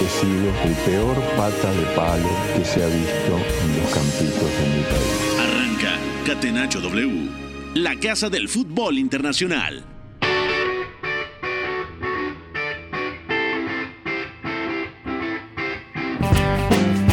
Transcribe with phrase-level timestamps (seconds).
[0.00, 4.66] He sido el peor pata de palo que se ha visto en los campitos de
[4.76, 5.38] mi país.
[5.38, 7.30] Arranca Catenacho W,
[7.74, 9.84] la casa del fútbol internacional.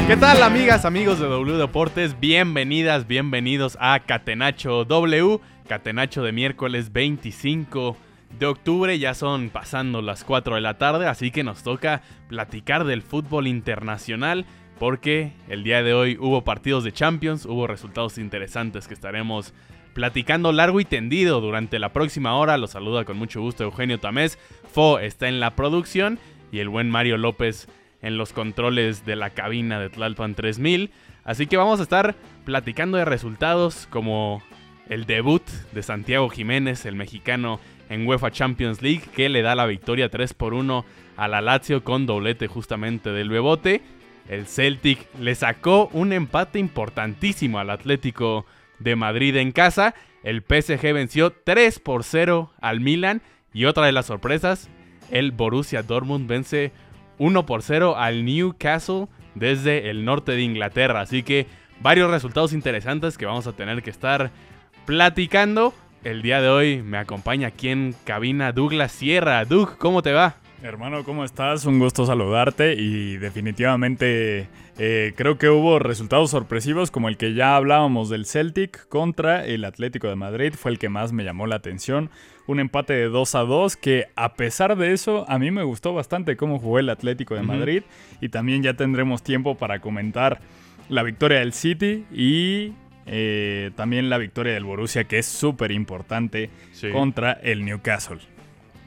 [0.07, 2.19] ¿Qué tal amigas, amigos de W Deportes?
[2.19, 7.95] Bienvenidas, bienvenidos a Catenacho W, Catenacho de miércoles 25
[8.39, 12.85] de octubre, ya son pasando las 4 de la tarde, así que nos toca platicar
[12.85, 14.45] del fútbol internacional
[14.79, 19.53] porque el día de hoy hubo partidos de Champions, hubo resultados interesantes que estaremos
[19.93, 22.57] platicando largo y tendido durante la próxima hora.
[22.57, 24.39] Los saluda con mucho gusto Eugenio Tamés,
[24.71, 26.17] Fo está en la producción
[26.51, 27.67] y el buen Mario López
[28.01, 30.89] en los controles de la cabina de Tlalpan 3000.
[31.23, 32.15] Así que vamos a estar
[32.45, 34.41] platicando de resultados como
[34.89, 35.43] el debut
[35.73, 37.59] de Santiago Jiménez, el mexicano
[37.91, 40.85] en UEFA Champions League, que le da la victoria 3 por 1
[41.17, 43.81] a la Lazio con doblete justamente del Bebote.
[44.29, 48.45] El Celtic le sacó un empate importantísimo al Atlético
[48.79, 49.93] de Madrid en casa.
[50.23, 53.21] El PSG venció 3 por 0 al Milan.
[53.53, 54.69] Y otra de las sorpresas,
[55.09, 56.71] el Borussia Dortmund vence
[57.17, 61.01] 1 por 0 al Newcastle desde el norte de Inglaterra.
[61.01, 61.45] Así que
[61.81, 64.31] varios resultados interesantes que vamos a tener que estar
[64.85, 65.73] platicando.
[66.03, 69.45] El día de hoy me acompaña aquí en cabina Douglas Sierra.
[69.45, 70.35] Doug, ¿cómo te va?
[70.63, 71.65] Hermano, ¿cómo estás?
[71.65, 74.47] Un gusto saludarte y definitivamente
[74.79, 79.63] eh, creo que hubo resultados sorpresivos como el que ya hablábamos del Celtic contra el
[79.63, 82.09] Atlético de Madrid, fue el que más me llamó la atención.
[82.47, 85.93] Un empate de 2 a 2 que a pesar de eso a mí me gustó
[85.93, 87.43] bastante cómo jugó el Atlético de.
[87.43, 87.83] Madrid
[88.21, 90.41] y también ya tendremos tiempo para comentar
[90.89, 92.73] la victoria del City y
[93.05, 96.89] eh, también la victoria del Borussia que es súper importante Sí.
[96.91, 98.19] contra el Newcastle.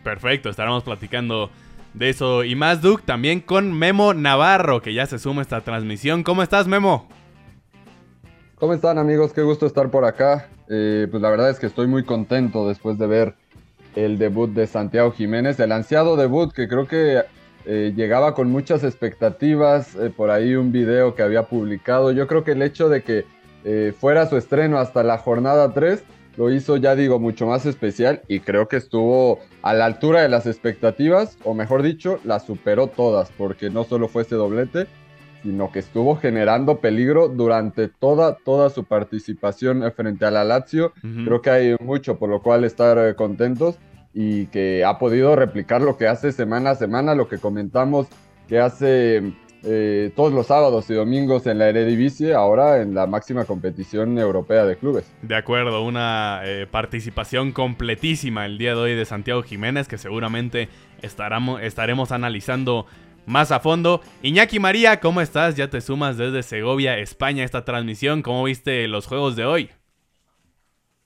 [0.03, 1.51] Perfecto, estaremos platicando
[1.95, 5.61] de eso y más, Doug, también con Memo Navarro, que ya se suma a esta
[5.61, 6.23] transmisión.
[6.23, 7.09] ¿Cómo estás, Memo?
[8.57, 9.33] ¿Cómo están amigos?
[9.33, 10.49] Qué gusto estar por acá.
[10.69, 13.35] Eh, pues la verdad es que estoy muy contento después de ver
[13.95, 17.23] el debut de Santiago Jiménez, el ansiado debut que creo que
[17.67, 22.11] eh, llegaba con muchas expectativas, eh, por ahí un video que había publicado.
[22.13, 23.25] Yo creo que el hecho de que
[23.65, 26.03] eh, fuera su estreno hasta la jornada 3
[26.37, 30.29] lo hizo, ya digo, mucho más especial y creo que estuvo a la altura de
[30.29, 34.87] las expectativas, o mejor dicho, las superó todas, porque no solo fue ese doblete,
[35.43, 40.93] sino que estuvo generando peligro durante toda, toda su participación frente a la Lazio.
[41.05, 41.25] Ujú.
[41.25, 43.79] Creo que hay mucho por lo cual estar eh, contentos
[44.15, 48.09] y que ha podido replicar lo que hace semana a semana, lo que comentamos
[48.49, 53.45] que hace eh, todos los sábados y domingos en la Eredivisie, ahora en la máxima
[53.45, 55.11] competición europea de clubes.
[55.23, 60.69] De acuerdo, una eh, participación completísima el día de hoy de Santiago Jiménez que seguramente
[61.03, 62.87] estaramos, estaremos analizando
[63.27, 64.01] más a fondo.
[64.23, 65.57] Iñaki María, ¿cómo estás?
[65.57, 68.23] Ya te sumas desde Segovia, España, esta transmisión.
[68.23, 69.71] ¿Cómo viste los juegos de hoy?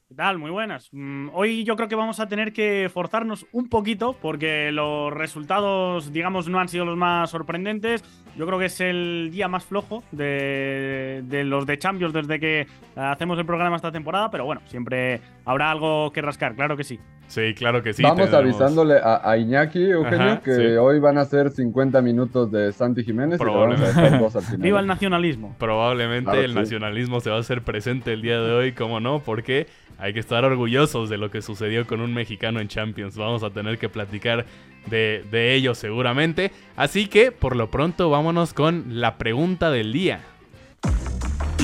[0.09, 0.39] ¿Qué tal?
[0.39, 0.89] Muy buenas.
[0.93, 6.15] Mm, Hoy yo creo que vamos a tener que forzarnos un poquito porque los resultados,
[6.15, 8.03] digamos, no han sido los más sorprendentes.
[8.35, 12.67] Yo creo que es el día más flojo de, de los de Champions desde que
[12.97, 16.99] hacemos el programa esta temporada, pero bueno, siempre habrá algo que rascar, claro que sí.
[17.29, 18.03] Sí, claro que sí.
[18.03, 20.63] Vamos tendremos- avisándole a, a Iñaki, Eugenio, Ajá, que sí.
[20.81, 24.01] hoy van a ser 50 minutos de Santi Jiménez y le vamos a Probablemente.
[24.03, 24.61] dejar dos al final.
[24.63, 25.55] Viva el nacionalismo.
[25.59, 26.57] Probablemente Claro, el sí.
[26.57, 29.21] nacionalismo se va a hacer presente el día de hoy, ¿cómo no?
[29.21, 29.67] Porque
[29.99, 33.17] hay que estar orgullosos de lo que sucedió con un mexicano en Champions.
[33.19, 34.47] Vamos a tener que platicar
[34.87, 36.51] de, de ello seguramente.
[36.77, 40.21] Así que, por lo pronto, vámonos con la pregunta del día.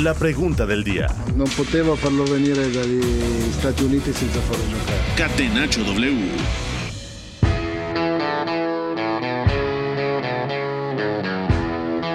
[0.03, 1.07] La pregunta del día.
[1.37, 3.01] Non potevo farlo venire dagli
[3.53, 4.99] Stati Uniti senza farlo giocare.
[5.15, 6.65] Catenacho W.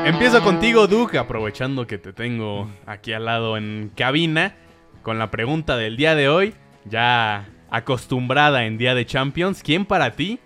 [0.05, 4.55] Empiezo contigo, Duke, aprovechando que te tengo aquí al lado en cabina,
[5.01, 6.53] con la pregunta del día de hoy,
[6.83, 9.63] ya acostumbrada en Día de Champions.
[9.63, 10.39] ¿Quién para ti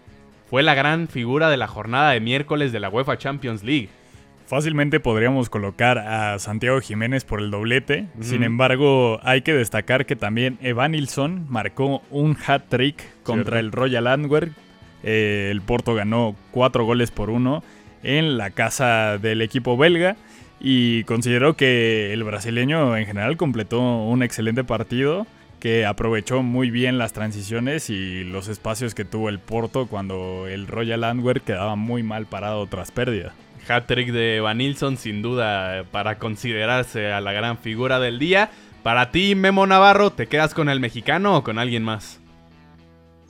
[0.49, 3.89] fue la gran figura de la jornada de miércoles de la UEFA Champions League?
[4.45, 8.07] Fácilmente podríamos colocar a Santiago Jiménez por el doblete.
[8.21, 13.59] Sin embargo, hay que destacar que también Evanilson marcó un hat-trick contra Cierto.
[13.59, 14.51] el Royal Antwerp.
[15.03, 17.63] Eh, el Porto ganó cuatro goles por uno.
[18.03, 20.17] en la casa del equipo belga
[20.59, 25.25] y considero que el brasileño en general completó un excelente partido
[25.61, 30.67] que aprovechó muy bien las transiciones y los espacios que tuvo el Porto cuando el
[30.67, 33.33] Royal Antwerp quedaba muy mal parado tras pérdida.
[33.67, 38.49] Hat-trick de Van Nilsson, sin duda, para considerarse a la gran figura del día.
[38.83, 42.19] Para ti, Memo Navarro, ¿te quedas con el mexicano o con alguien más?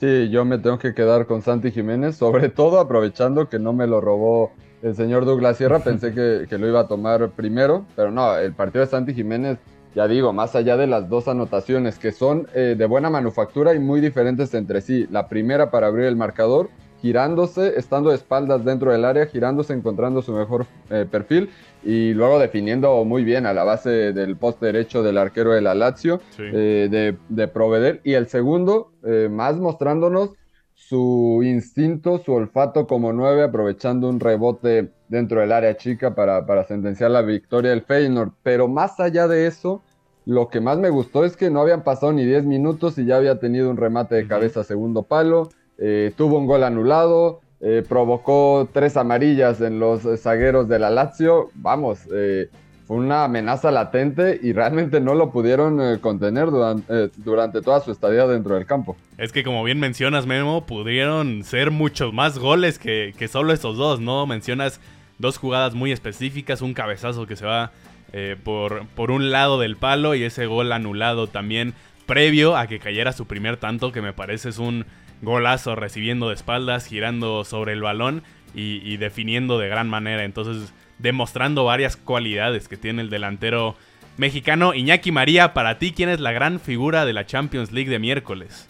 [0.00, 3.86] Sí, yo me tengo que quedar con Santi Jiménez, sobre todo aprovechando que no me
[3.86, 4.52] lo robó
[4.82, 8.84] el señor Douglas Sierra, pensé que, lo iba a tomar primero, pero no, el partido
[8.84, 9.58] de Santi Jiménez,
[9.94, 13.78] ya digo, más allá de las dos anotaciones que son eh, de buena manufactura y
[13.78, 15.06] muy diferentes entre sí.
[15.10, 16.68] La primera para abrir el marcador,
[17.04, 21.50] girándose, estando de espaldas dentro del área, girándose, encontrando su mejor eh, perfil
[21.82, 25.74] y luego definiendo muy bien a la base del poste derecho del arquero de la
[25.74, 28.00] Lazio eh, de, de Provedel.
[28.04, 28.92] Y el segundo,
[29.28, 30.30] más mostrándonos
[30.72, 36.64] su instinto, su olfato como nueve, aprovechando un rebote dentro del área chica para, para
[36.64, 38.32] sentenciar la victoria del Feyenoord.
[38.42, 39.82] Pero más allá de eso,
[40.24, 43.16] lo que más me gustó es que no habían pasado ni 10 minutos y ya
[43.16, 48.68] había tenido un remate de cabeza segundo palo, eh, tuvo un gol anulado, eh, provocó
[48.72, 51.50] tres amarillas en los zagueros de la Lazio.
[51.54, 52.48] Vamos, eh,
[52.86, 58.26] fue una amenaza latente y realmente no lo pudieron contener durante, durante, toda su estadía
[58.26, 58.96] dentro del campo.
[59.16, 63.78] Es que como bien mencionas, Memo, pudieron ser muchos más goles que, que solo estos
[63.78, 64.26] dos, ¿no?
[64.26, 64.80] Mencionas
[65.18, 67.72] dos jugadas muy específicas, un cabezazo que se va
[68.12, 71.74] eh, por, por un lado del palo y ese gol anulado también
[72.06, 74.86] previo a que cayera su primer tanto, que me parece es un
[75.22, 78.22] golazo recibiendo de espaldas, girando sobre el balón
[78.54, 80.24] y, y definiendo de gran manera.
[80.24, 83.76] Entonces demostrando varias cualidades que tiene el delantero
[84.16, 84.74] mexicano.
[84.74, 88.68] Iñaki María, para ti, ¿quién es la gran figura de la Champions League de miércoles?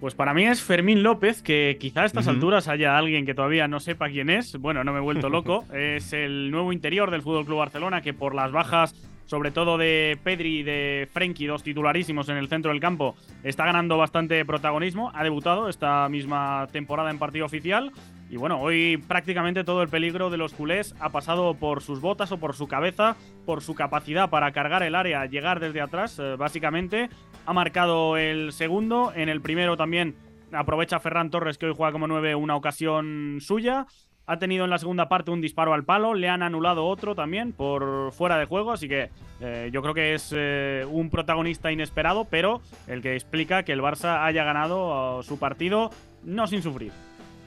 [0.00, 3.66] Pues para mí es Fermín López, que quizá a estas alturas haya alguien que todavía
[3.66, 4.56] no sepa quién es.
[4.58, 5.64] Bueno, no me he vuelto loco.
[5.74, 8.94] es el nuevo interior del Fútbol Club Barcelona, que por las bajas,
[9.26, 13.64] sobre todo de Pedri y de Frenkie, dos titularísimos en el centro del campo, está
[13.64, 15.10] ganando bastante protagonismo.
[15.14, 17.92] Ha debutado esta misma temporada en partido oficial.
[18.28, 22.32] Y bueno, hoy prácticamente todo el peligro de los culés ha pasado por sus botas
[22.32, 26.34] o por su cabeza, por su capacidad para cargar el área, llegar desde atrás, eh,
[26.36, 27.08] básicamente.
[27.46, 30.16] Ha marcado el segundo, en el primero también
[30.52, 33.86] aprovecha Ferran Torres, que hoy juega como nueve, una ocasión suya.
[34.28, 37.52] Ha tenido en la segunda parte un disparo al palo, le han anulado otro también
[37.52, 42.24] por fuera de juego, así que eh, yo creo que es eh, un protagonista inesperado,
[42.24, 45.90] pero el que explica que el Barça haya ganado su partido
[46.24, 46.90] no sin sufrir.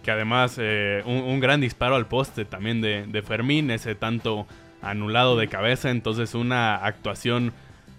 [0.03, 4.47] Que además eh, un, gran disparo al poste también de, Fermín, ese tanto
[4.81, 7.51] anulado de cabeza, entonces una actuación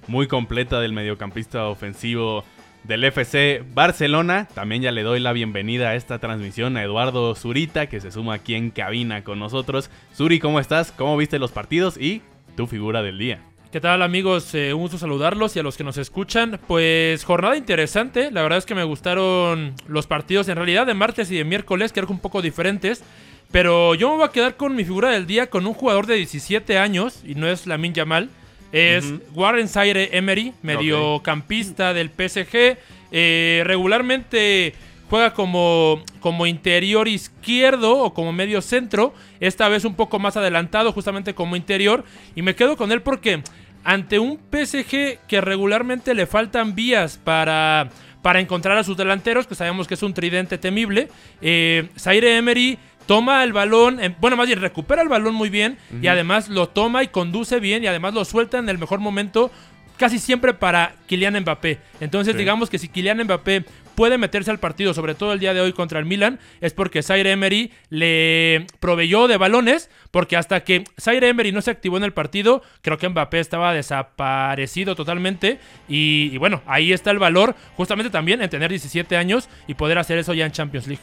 [0.06, 2.44] muy completa del mediocampista ofensivo
[2.84, 4.48] del FC Barcelona.
[4.54, 8.34] También ya le doy la bienvenida a esta transmisión a Eduardo Zurita, que se suma
[8.34, 9.90] aquí en cabina con nosotros.
[10.14, 10.92] Zuri, ¿cómo estás?
[10.92, 12.22] ¿Cómo viste los partidos y
[12.56, 13.40] tu figura del día?
[13.72, 14.52] ¿Qué tal amigos?
[14.54, 16.58] Eh, un gusto saludarlos y a los que nos escuchan.
[16.66, 21.30] Pues jornada interesante, la verdad es que me gustaron los partidos en realidad de martes
[21.30, 23.04] y de miércoles, que eran un poco diferentes.
[23.52, 26.16] Pero yo me voy a quedar con mi figura del día con un jugador de
[26.16, 28.30] 17 años, y no es Lamin Yamal,
[28.72, 32.78] es Warren Zaire Emery, mediocampista del PSG.
[33.12, 34.74] Eh, regularmente
[35.08, 39.12] juega como, como interior izquierdo o como medio centro.
[39.40, 42.04] Esta vez un poco más adelantado, justamente como interior.
[42.36, 43.42] Y me quedo con él porque
[43.82, 47.88] ante un PSG que regularmente le faltan vías para,
[48.22, 51.08] para encontrar a sus delanteros, que sabemos que es un tridente temible,
[51.40, 52.78] eh, Zaire Emery
[53.10, 57.02] toma el balón, bueno, más bien recupera el balón muy bien y además lo toma
[57.02, 59.50] y conduce bien y además lo suelta en el mejor momento
[59.96, 61.80] casi siempre para Kylian Mbappé.
[61.98, 63.64] Entonces, digamos que si Kylian Mbappé
[63.96, 67.02] puede meterse al partido, sobre todo el día de hoy contra el Milan, es porque
[67.02, 72.04] Zaire Emery le proveyó de balones, porque hasta que Zaire Emery no se activó en
[72.04, 75.58] el partido, creo que Mbappé estaba desaparecido totalmente.
[75.88, 80.16] Y, bueno, ahí está el valor, justamente también en tener 17 años y poder hacer
[80.16, 81.02] eso ya en Champions League.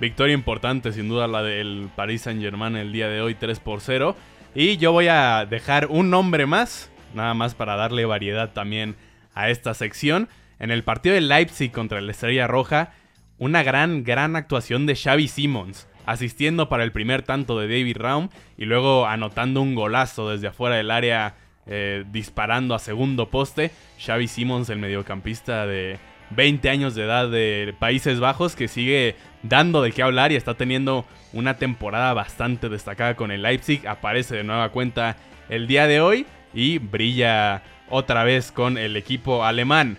[0.00, 3.80] Victoria importante, sin duda, la del Paris Saint Germain el día de hoy, 3 por
[3.80, 4.16] 0.
[4.54, 8.96] Y yo voy a dejar un nombre más nada más para darle variedad también
[9.34, 10.28] a esta sección.
[10.58, 12.92] En el partido de Leipzig contra la Estrella Roja,
[13.38, 18.28] una gran, gran actuación de Xavi Simons, asistiendo para el primer tanto de David Raum
[18.56, 21.36] y luego anotando un golazo desde afuera del área,
[21.66, 23.70] eh, disparando a segundo poste.
[24.04, 25.98] Xavi Simons, el mediocampista de
[26.30, 30.54] 20 años de edad de Países Bajos, que sigue dando de qué hablar y está
[30.54, 33.86] teniendo una temporada bastante destacada con el Leipzig.
[33.86, 35.16] Aparece de nueva cuenta
[35.48, 39.98] el día de hoy y brilla otra vez con el equipo alemán.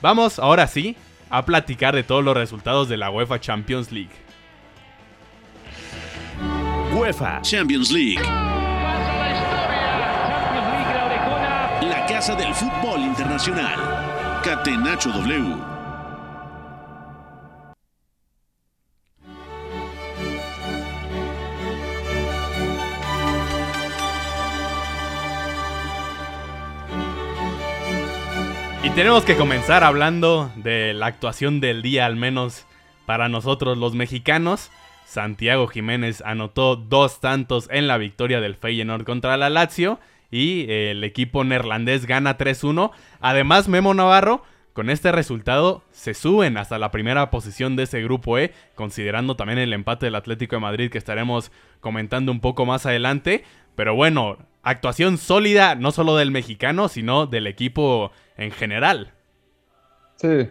[0.00, 0.96] Vamos ahora sí
[1.30, 4.10] a platicar de todos los resultados de la UEFA Champions League.
[6.92, 8.22] UEFA Champions League.
[11.82, 14.40] La casa del fútbol internacional.
[14.42, 15.75] Catenacho W.
[28.96, 32.66] tenemos que comenzar hablando de la actuación del día, al menos
[33.04, 34.70] para nosotros los mexicanos.
[35.04, 40.00] Santiago Jiménez anotó dos tantos en la victoria del Feyenoord contra la Lazio
[40.30, 42.90] y el equipo neerlandés gana 3-1.
[43.20, 48.38] Además, Memo Navarro, con este resultado se suben hasta la primera posición de ese grupo
[48.38, 52.86] E, considerando también el empate del Atlético de Madrid que estaremos comentando un poco más
[52.86, 53.44] adelante.
[53.74, 59.12] Pero bueno, actuación sólida no solo del mexicano, sino del equipo en general.
[60.16, 60.48] Sí,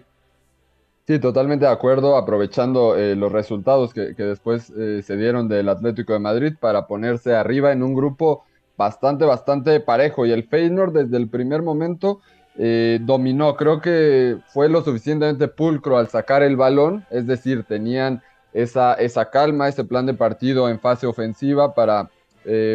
[1.06, 6.14] sí, totalmente de acuerdo, aprovechando eh, los resultados que, después eh, se dieron del Atlético
[6.14, 8.46] de Madrid para ponerse arriba en un grupo
[8.78, 10.26] bastante, bastante parejo.
[10.26, 12.22] Y el Feyenoord desde el primer momento
[12.58, 18.24] eh, dominó, creo que fue lo suficientemente pulcro al sacar el balón, es decir, tenían
[18.54, 22.10] esa, esa calma, ese plan de partido en fase ofensiva para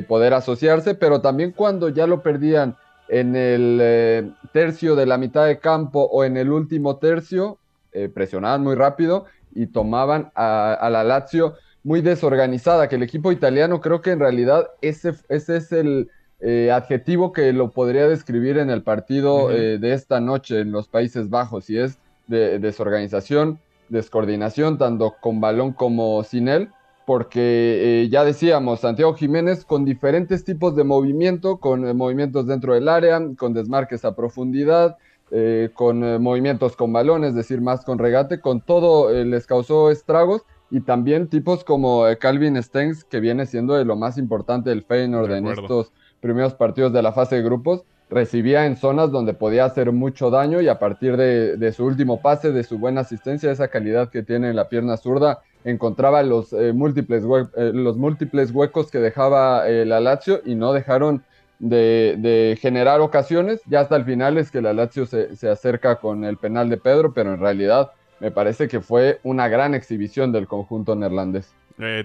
[0.09, 2.77] poder asociarse, pero también cuando ya lo perdían
[3.11, 7.59] en el eh, tercio de la mitad de campo o en el último tercio,
[7.93, 13.81] eh, presionaban muy rápido y tomaban a, la Lazio muy desorganizada, que el equipo italiano
[13.81, 16.09] creo que en realidad ese, ese es el
[16.39, 21.29] eh, adjetivo que lo podría describir en el partido de esta noche en los Países
[21.31, 21.99] Bajos, y es
[22.29, 23.59] de desorganización,
[23.89, 26.71] descoordinación, tanto con balón como sin él
[27.11, 32.75] porque eh, ya decíamos, Santiago Jiménez con diferentes tipos de movimiento, con eh, movimientos dentro
[32.75, 34.97] del área, con desmarques a profundidad,
[35.33, 40.43] eh, con movimientos con balones, es decir, más con regate, con todo les causó estragos
[40.71, 45.33] y también tipos como Calvin Stengs, que viene siendo de lo más importante del Feyenoord
[45.33, 45.91] en estos
[46.21, 50.61] primeros partidos de la fase de grupos, recibía en zonas donde podía hacer mucho daño
[50.61, 54.23] y a partir de, de su último pase, de su buena asistencia, esa calidad que
[54.23, 57.25] tiene en la pierna zurda, encontraba los, eh, múltiples,
[57.57, 61.23] eh, los múltiples huecos que dejaba eh, la Lazio y no dejaron
[61.59, 63.61] de, generar ocasiones.
[63.67, 66.79] Ya hasta el final es que la Lazio se, se, acerca con el penal de
[66.79, 71.55] Pedro, pero en realidad me parece que fue una gran exhibición del conjunto neerlandés.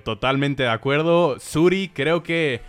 [0.03, 1.39] totalmente de acuerdo.
[1.39, 2.62] Suri, creo que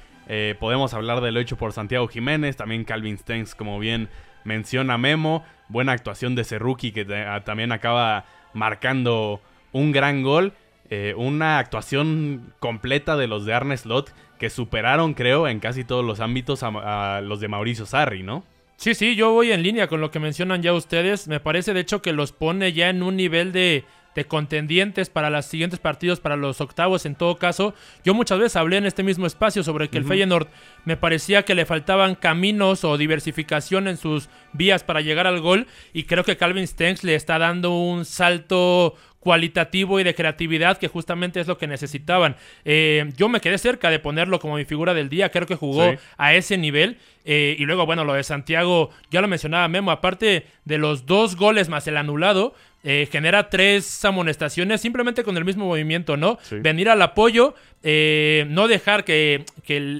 [0.59, 4.09] podemos hablar de lo hecho por Santiago Jiménez, también Calvin Stengs, como bien
[4.43, 5.45] menciona Memo.
[5.69, 7.05] Buena actuación de Cerruki, que
[7.45, 9.41] también acaba marcando
[9.73, 10.53] un gran gol.
[10.91, 16.05] Eh, una actuación completa de los de Arne Slot que superaron, creo, en casi todos
[16.05, 18.45] los ámbitos a, los de Mauricio Sarri, ¿no?
[18.77, 21.29] Sí, sí, yo voy en línea con lo que mencionan ya ustedes.
[21.29, 25.31] Me parece, de hecho, que los pone ya en un nivel de, de contendientes para
[25.31, 27.75] los siguientes partidos, para los octavos en todo caso.
[28.05, 30.49] Yo muchas veces hablé en este mismo espacio sobre que el Feyenoord
[30.85, 35.67] me parecía que le faltaban caminos o diversificación en sus vías para llegar al gol
[35.93, 38.95] y creo que Calvin Stengs le está dando un salto
[39.27, 42.37] cualitativo y de creatividad que justamente es lo que necesitaban.
[42.65, 45.97] Eh, yo me quedé cerca de ponerlo como mi figura del día, creo que jugó
[46.17, 46.99] a ese nivel.
[47.25, 51.35] Eh, y luego, bueno, lo de Santiago, ya lo mencionaba Memo, aparte de los dos
[51.35, 52.55] goles más el anulado,
[52.89, 56.39] eh, genera tres amonestaciones simplemente con el mismo movimiento, ¿no?
[56.53, 59.45] Venir al apoyo, eh, no dejar que,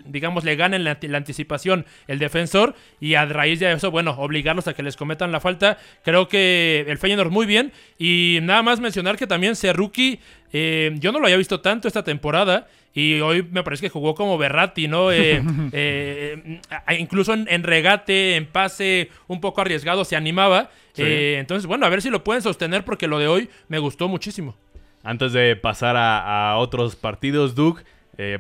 [0.07, 4.75] digamos, le ganen la, anticipación el defensor y a raíz de eso, bueno, obligarlos a
[4.75, 5.79] que les cometan la falta.
[6.05, 10.21] Creo que el Feyenoord muy bien y nada más mencionar que también Cerruki,
[10.59, 14.15] eh, yo no lo había visto tanto esta temporada y hoy me parece que jugó
[14.15, 15.13] como Berratti, ¿no?
[15.13, 16.63] Eh, eh,
[16.99, 20.71] incluso en, regate, en pase un poco arriesgado, se animaba.
[20.97, 24.09] Eh, entonces, bueno, a ver si lo pueden sostener porque lo de hoy me gustó
[24.09, 24.57] muchísimo.
[25.03, 27.81] Antes de pasar a, otros partidos, Doug,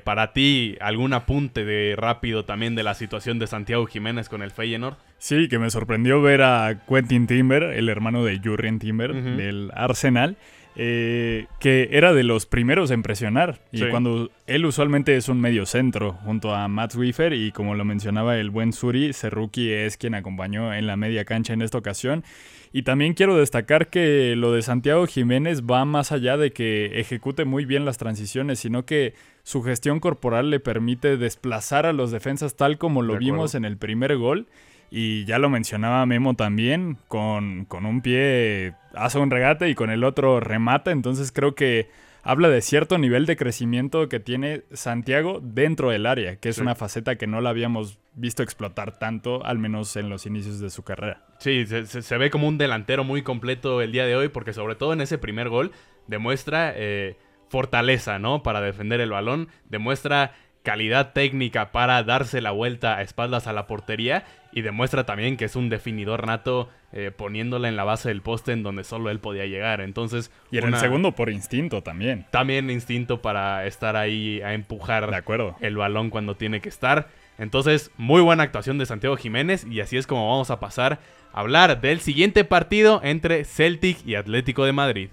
[0.04, 4.52] para ti, ¿algún apunte de rápido también de la situación de Santiago Jiménez con el
[4.52, 4.96] Feyenoord?
[5.18, 10.38] Sí, que me sorprendió ver a Quentin Timber, el hermano de Jurrien Timber, del Arsenal.
[10.78, 13.60] Eh, que era de los primeros en presionar.
[13.72, 17.86] Y cuando él usualmente es un medio centro junto a Matt Weaver y como lo
[17.86, 22.24] mencionaba el buen Suri, Cerruki es quien acompañó en la media cancha en esta ocasión.
[22.72, 27.46] Y también quiero destacar que lo de Santiago Jiménez va más allá de que ejecute
[27.46, 29.14] muy bien las transiciones, sino que
[29.44, 33.78] su gestión corporal le permite desplazar a los defensas tal como lo vimos en el
[33.78, 34.46] primer gol
[34.90, 40.04] y ya lo mencionaba Memo también, con, un pie hace un regate y con el
[40.04, 40.90] otro remata.
[40.90, 41.88] Entonces creo que
[42.22, 46.74] habla de cierto nivel de crecimiento que tiene Santiago dentro del área, que es una
[46.74, 50.82] faceta que no la habíamos visto explotar tanto, al menos en los inicios de su
[50.82, 51.24] carrera.
[51.38, 54.92] Sí, se, ve como un delantero muy completo el día de hoy, porque sobre todo
[54.92, 55.72] en ese primer gol
[56.06, 57.16] demuestra eh,
[57.48, 58.42] fortaleza, ¿no?
[58.42, 60.32] Para defender el balón, demuestra
[60.66, 65.44] calidad técnica para darse la vuelta a espaldas a la portería y demuestra también que
[65.44, 69.20] es un definidor nato eh, poniéndola en la base del poste en donde solo él
[69.20, 69.80] podía llegar.
[69.80, 72.26] Entonces, y en el segundo por instinto también.
[72.32, 75.54] También instinto para estar ahí a empujar de acuerdo.
[75.60, 77.10] el balón cuando tiene que estar.
[77.38, 80.98] Entonces, muy buena actuación de Santiago Jiménez y así es como vamos a pasar
[81.32, 85.10] a hablar del siguiente partido entre Celtic y Atlético de Madrid.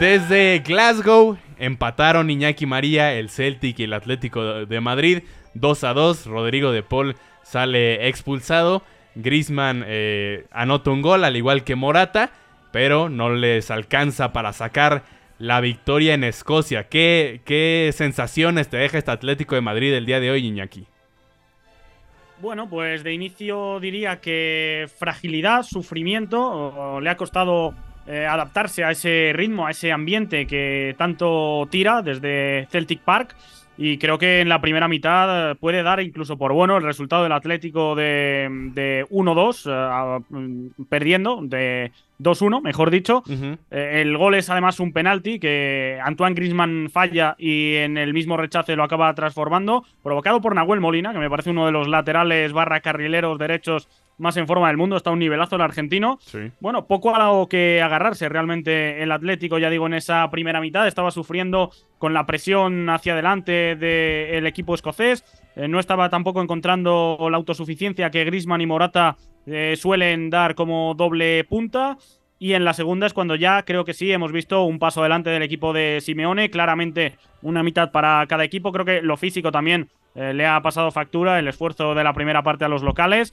[0.00, 5.22] Desde Glasgow empataron Iñaki María, el Celtic y el Atlético de Madrid
[5.54, 6.26] 2 a 2.
[6.26, 8.82] Rodrigo de Paul sale expulsado.
[9.14, 12.30] Grisman eh, anota un gol, al igual que Morata,
[12.72, 15.04] pero no les alcanza para sacar
[15.38, 16.88] la victoria en Escocia.
[16.88, 20.86] ¿Qué, qué sensaciones te deja este Atlético de Madrid el día de hoy, Iñaki?
[22.40, 27.74] Bueno, pues de inicio diría que fragilidad, sufrimiento, le ha costado
[28.06, 33.34] eh, adaptarse a ese ritmo, a ese ambiente que tanto tira desde Celtic Park.
[33.76, 37.24] Y creo que en la primera mitad eh, puede dar incluso por bueno el resultado
[37.24, 43.24] del Atlético de, 1-2, eh, mm, perdiendo, de 2-1, mejor dicho.
[43.70, 48.76] el gol es además un penalti que Antoine Grisman falla y en el mismo rechace
[48.76, 52.80] lo acaba transformando, provocado por Nahuel Molina, que me parece uno de los laterales barra
[52.80, 56.18] carrileros derechos más en forma del mundo, está un nivelazo el argentino.
[56.60, 60.86] Bueno, poco a lo que agarrarse realmente el Atlético, ya digo, en esa primera mitad
[60.86, 65.24] estaba sufriendo con la presión hacia adelante del equipo escocés.
[65.56, 69.16] Eh, no estaba tampoco encontrando la autosuficiencia que Grisman y Morata
[69.46, 71.96] eh, suelen dar como doble punta.
[72.38, 75.30] Y en la segunda es cuando ya creo que sí hemos visto un paso adelante
[75.30, 76.50] del equipo de Simeone.
[76.50, 78.72] Claramente una mitad para cada equipo.
[78.72, 82.42] Creo que lo físico también eh, le ha pasado factura, el esfuerzo de la primera
[82.42, 83.32] parte a los locales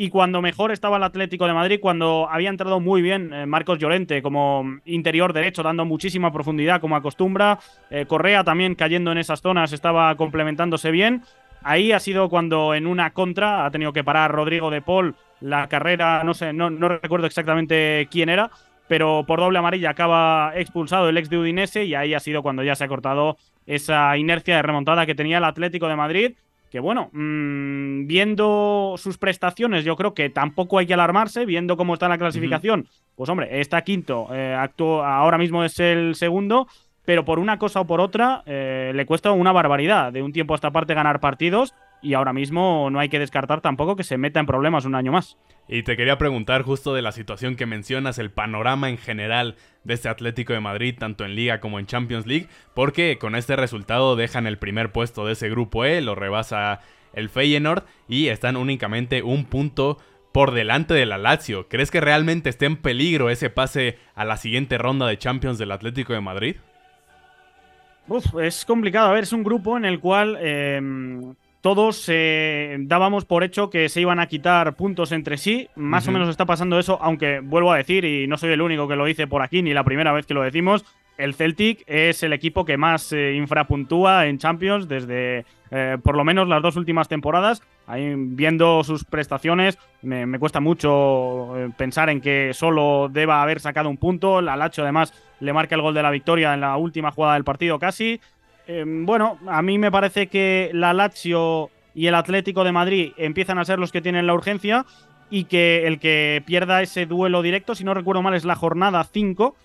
[0.00, 3.80] y cuando mejor estaba el Atlético de Madrid, cuando había entrado muy bien eh, Marcos
[3.80, 7.58] Llorente como interior derecho, dando muchísima profundidad como acostumbra,
[7.90, 11.24] eh, Correa también cayendo en esas zonas estaba complementándose bien.
[11.64, 15.16] Ahí ha sido cuando en una contra ha tenido que parar Rodrigo de Paul.
[15.40, 18.52] La carrera, no sé, no, no recuerdo exactamente quién era,
[18.86, 22.62] pero por doble amarilla acaba expulsado el ex de Udinese y ahí ha sido cuando
[22.62, 26.36] ya se ha cortado esa inercia de remontada que tenía el Atlético de Madrid
[26.70, 31.94] que bueno, mm, viendo sus prestaciones, yo creo que tampoco hay que alarmarse, viendo cómo
[31.94, 36.68] está la clasificación, pues hombre, está quinto, eh, ahora mismo es el segundo,
[37.04, 40.54] pero por una cosa o por otra eh, le cuesta una barbaridad de un tiempo
[40.54, 44.18] a esta parte ganar partidos y ahora mismo no hay que descartar tampoco que se
[44.18, 45.36] meta en problemas un año más.
[45.68, 49.94] Y te quería preguntar justo de la situación que mencionas, el panorama en general de
[49.94, 54.16] este Atlético de Madrid, tanto en Liga como en Champions League, porque con este resultado
[54.16, 56.80] dejan el primer puesto de ese grupo E, lo rebasa
[57.12, 59.98] el Feyenoord y están únicamente un punto
[60.32, 61.68] por delante de la Lazio.
[61.68, 65.72] ¿Crees que realmente esté en peligro ese pase a la siguiente ronda de Champions del
[65.72, 66.56] Atlético de Madrid?
[68.06, 69.10] Uf, es complicado.
[69.10, 73.88] A ver, es un grupo en el cual em, todos eh, dábamos por hecho que
[73.88, 75.68] se iban a quitar puntos entre sí.
[75.74, 78.86] Más o menos está pasando eso, aunque vuelvo a decir, y no soy el único
[78.86, 80.84] que lo dice por aquí, ni la primera vez que lo decimos,
[81.16, 86.24] el Celtic es el equipo que más eh, infrapuntúa en Champions desde eh, por lo
[86.24, 87.60] menos las dos últimas temporadas.
[87.88, 93.96] Ahí, viendo sus prestaciones, me, cuesta mucho pensar en que solo deba haber sacado un
[93.96, 94.40] punto.
[94.40, 97.44] La Lacho además le marca el gol de la victoria en la última jugada del
[97.44, 98.20] partido casi.
[98.68, 103.58] Em, bueno, a mí me parece que la Lazio y el Atlético de Madrid empiezan
[103.58, 104.84] a ser los que tienen la urgencia
[105.30, 109.02] y que el que pierda ese duelo directo, si no recuerdo mal, es la jornada
[109.04, 109.56] 5.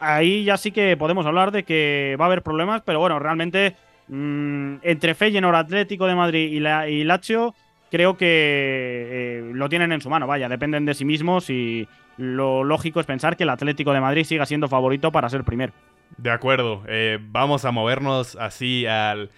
[0.00, 3.76] Ahí ya sí que podemos hablar de que va a haber problemas, pero bueno, realmente
[4.08, 7.54] mmm, entre Feyenoord, Atlético de Madrid y, la, y Lazio,
[7.90, 12.64] creo que eh, lo tienen en su mano, vaya, dependen de sí mismos y lo
[12.64, 15.74] lógico es pensar que el Atlético de Madrid siga siendo favorito para ser primero.
[16.16, 19.30] De acuerdo, eh, vamos a movernos así al,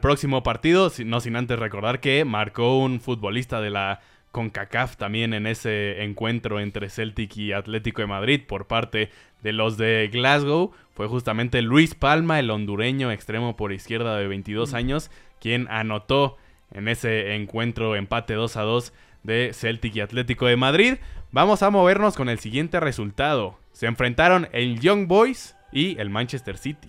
[0.00, 5.46] próximo partido, no sin antes recordar que marcó un futbolista de la CONCACAF también en
[5.46, 9.10] ese encuentro entre Celtic y Atlético de Madrid por parte
[9.42, 10.72] de los de Glasgow.
[10.94, 16.36] Fue justamente Luis Palma, el hondureño extremo por izquierda de 22 años, quien anotó
[16.72, 18.92] en ese encuentro empate 2 a 2
[19.24, 20.94] de Celtic y Atlético de Madrid.
[21.32, 23.58] Vamos a movernos con el siguiente resultado.
[23.72, 26.88] Se enfrentaron el Young Boys y el Manchester City.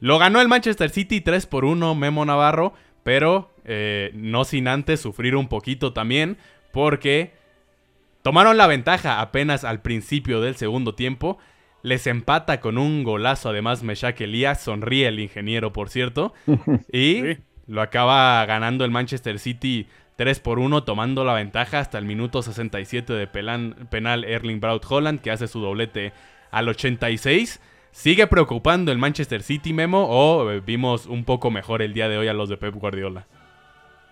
[0.00, 2.72] Lo ganó el Manchester City 3 por 1 Memo Navarro,
[3.04, 6.38] pero eh, no sin antes sufrir un poquito también,
[6.72, 7.34] porque
[8.22, 11.38] tomaron la ventaja apenas al principio del segundo tiempo.
[11.82, 16.34] Les empata con un golazo, además Meshak Elías, sonríe el ingeniero, por cierto,
[16.92, 17.36] y
[17.68, 19.86] lo acaba ganando el Manchester City
[20.22, 25.20] 3 por 1, tomando la ventaja hasta el minuto 67 de penal Erling Braut Holland,
[25.20, 26.12] que hace su doblete
[26.52, 27.58] al 86.
[27.90, 32.18] ¿Sigue preocupando el Manchester City, Memo, o eh, vimos un poco mejor el día de
[32.18, 33.26] hoy a los de Pep Guardiola?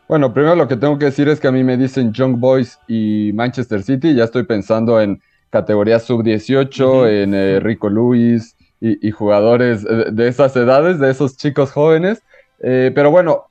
[0.08, 2.80] Bueno, primero lo que tengo que decir es que a mí me dicen Young Boys
[2.88, 9.84] y Manchester City, ya estoy pensando en categorías sub-18, en eh, Rico Luis y, jugadores
[9.84, 12.24] de, esas edades, de esos chicos jóvenes.
[12.64, 13.44] Eh, pero bueno,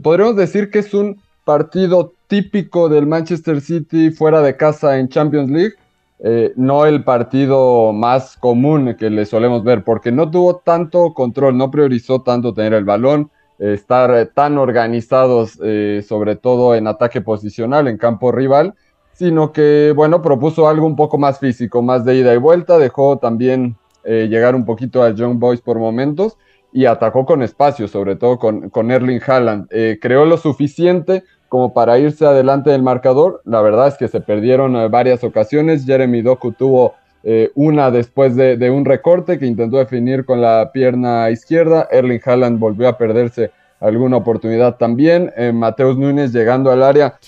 [0.00, 5.50] podríamos decir que es un partido típico del Manchester City fuera de casa en Champions
[5.50, 5.74] League,
[6.22, 11.56] eh, no el partido más común que le solemos ver, porque no tuvo tanto control,
[11.56, 17.22] no priorizó tanto tener el balón, eh, estar tan organizados, eh, sobre todo en ataque
[17.22, 18.74] posicional, en campo rival,
[19.12, 23.18] sino que, bueno, propuso algo un poco más físico, más de ida y vuelta, dejó
[23.18, 26.38] también llegar un poquito a Young Boys por momentos
[26.72, 29.68] y atacó con espacio, sobre todo con, con Erling Haaland.
[30.00, 33.42] creó lo suficiente como para irse adelante del marcador.
[33.44, 35.84] La verdad es que se perdieron eh, varias ocasiones.
[35.84, 41.28] Jeremy Doku tuvo eh, una después de, un recorte que intentó definir con la pierna
[41.28, 41.88] izquierda.
[41.90, 45.32] Erling Haaland volvió a perderse alguna oportunidad también.
[45.36, 47.18] Eh, Mateus Núñez llegando al área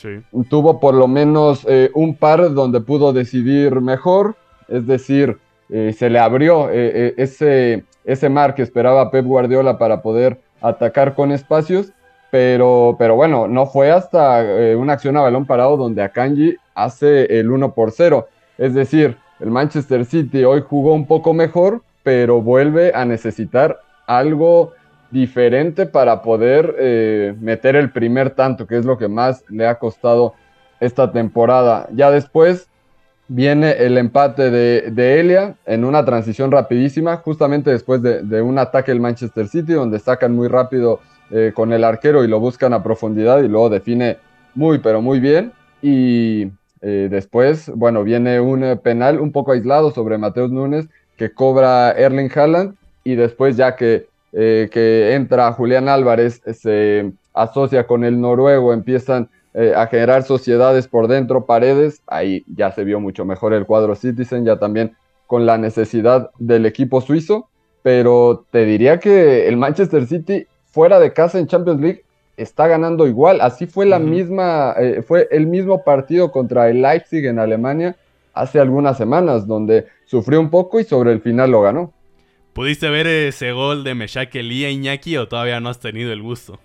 [0.48, 4.37] tuvo por lo menos un par donde pudo decidir mejor.
[4.68, 11.15] Es decir, se le abrió ese, ese mar que esperaba Pep Guardiola para poder atacar
[11.15, 11.93] con espacios
[12.33, 17.27] pero, pero bueno, no fue hasta eh, una acción a balón parado donde Akanji hace
[17.38, 18.27] el 1 por 0.
[18.57, 24.73] Es decir, el Manchester City hoy jugó un poco mejor, pero vuelve a necesitar algo
[25.11, 29.79] diferente para poder eh, meter el primer tanto, que es lo que más le ha
[29.79, 30.33] costado
[30.81, 31.87] esta temporada.
[31.93, 32.71] Ya después
[33.35, 38.59] viene el empate de, de Elia en una transición rapidísima, justamente después de, de un
[38.59, 42.75] ataque del Manchester City, donde sacan muy rápido eh, con el arquero y lo buscan
[42.75, 44.18] a profundidad y luego define
[44.55, 45.53] muy, pero muy bien.
[45.81, 46.49] Y
[46.83, 51.92] eh, después, bueno, viene un eh, penal un poco aislado sobre Mateus Núñez que cobra
[51.92, 58.73] Erling Haaland y después ya que, que entra Julián Álvarez, se asocia con el noruego,
[58.73, 63.95] empiezan a generar sociedades por dentro, paredes, ahí ya se vio mucho mejor el cuadro
[63.95, 67.49] Citizen, ya también con la necesidad del equipo suizo,
[67.83, 72.05] pero te diría que el Manchester City fuera de casa en Champions League
[72.37, 73.41] está ganando igual.
[73.41, 77.97] Así fue la misma, eh, fue el mismo partido contra el Leipzig en Alemania
[78.35, 81.93] hace algunas semanas, donde sufrió un poco y sobre el final lo ganó.
[82.53, 86.59] ¿Pudiste ver ese gol de Meshak Elia Iñaki o todavía no has tenido el gusto?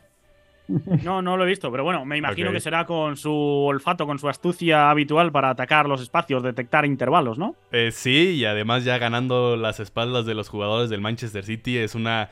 [1.04, 4.20] No, no lo he visto, pero bueno, me imagino que será con su olfato, con
[4.20, 7.56] su astucia habitual para atacar los espacios, detectar intervalos, ¿no?
[7.72, 11.96] Eh, sí, y además ya ganando las espaldas de los jugadores del Manchester City es
[11.96, 12.30] una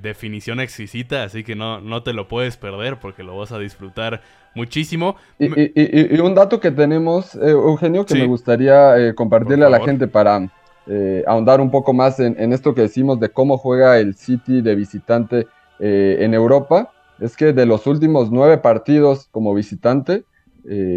[0.00, 4.22] definición exquisita, así que no, no te lo puedes perder porque lo vas a disfrutar
[4.54, 5.16] muchísimo.
[5.38, 10.08] Y, un dato que tenemos, eh, Eugenio, que me gustaría eh, compartirle a la gente
[10.08, 10.48] para
[10.86, 14.74] eh, ahondar un poco más en, esto que decimos de cómo juega el City de
[14.74, 15.46] visitante
[15.84, 16.91] en Europa,
[17.22, 20.24] es que de los últimos nueve partidos como visitante,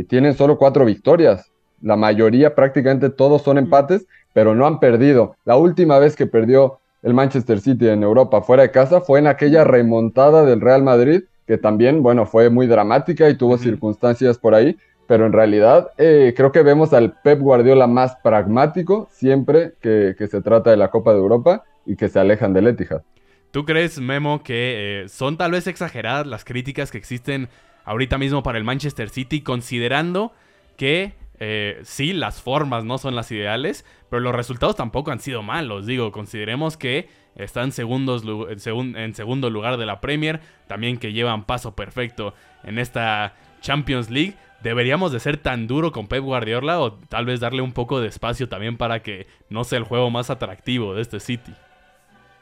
[0.08, 1.52] tienen solo cuatro victorias.
[1.82, 5.36] La mayoría, prácticamente todos son empates, pero no han perdido.
[5.46, 9.28] La última vez que perdió el Manchester City en Europa fuera de casa fue en
[9.28, 14.56] aquella remontada del Real Madrid, que también, bueno, fue muy dramática y tuvo circunstancias por
[14.56, 20.16] ahí, pero en realidad eh, creo que vemos al Pep Guardiola más pragmático siempre que,
[20.18, 23.04] se trata de la Copa de Europa y que se alejan del Etihad.
[23.56, 27.48] ¿Tú crees, Memo, que eh, son tal vez exageradas las críticas que existen
[27.86, 30.34] ahorita mismo para el Manchester City, considerando
[30.76, 35.42] que eh, sí, las formas no son las ideales, pero los resultados tampoco han sido
[35.42, 35.86] malos.
[35.86, 41.78] Digo, consideremos que están segundos, en segundo lugar de la Premier, también que llevan paso
[41.78, 42.34] perfecto
[42.66, 44.36] en esta Champions League.
[44.64, 48.10] ¿Deberíamos de ser tan duro con Pep Guardiola o tal vez darle un poco de
[48.10, 51.54] espacio también para que no sea el juego más atractivo de este City?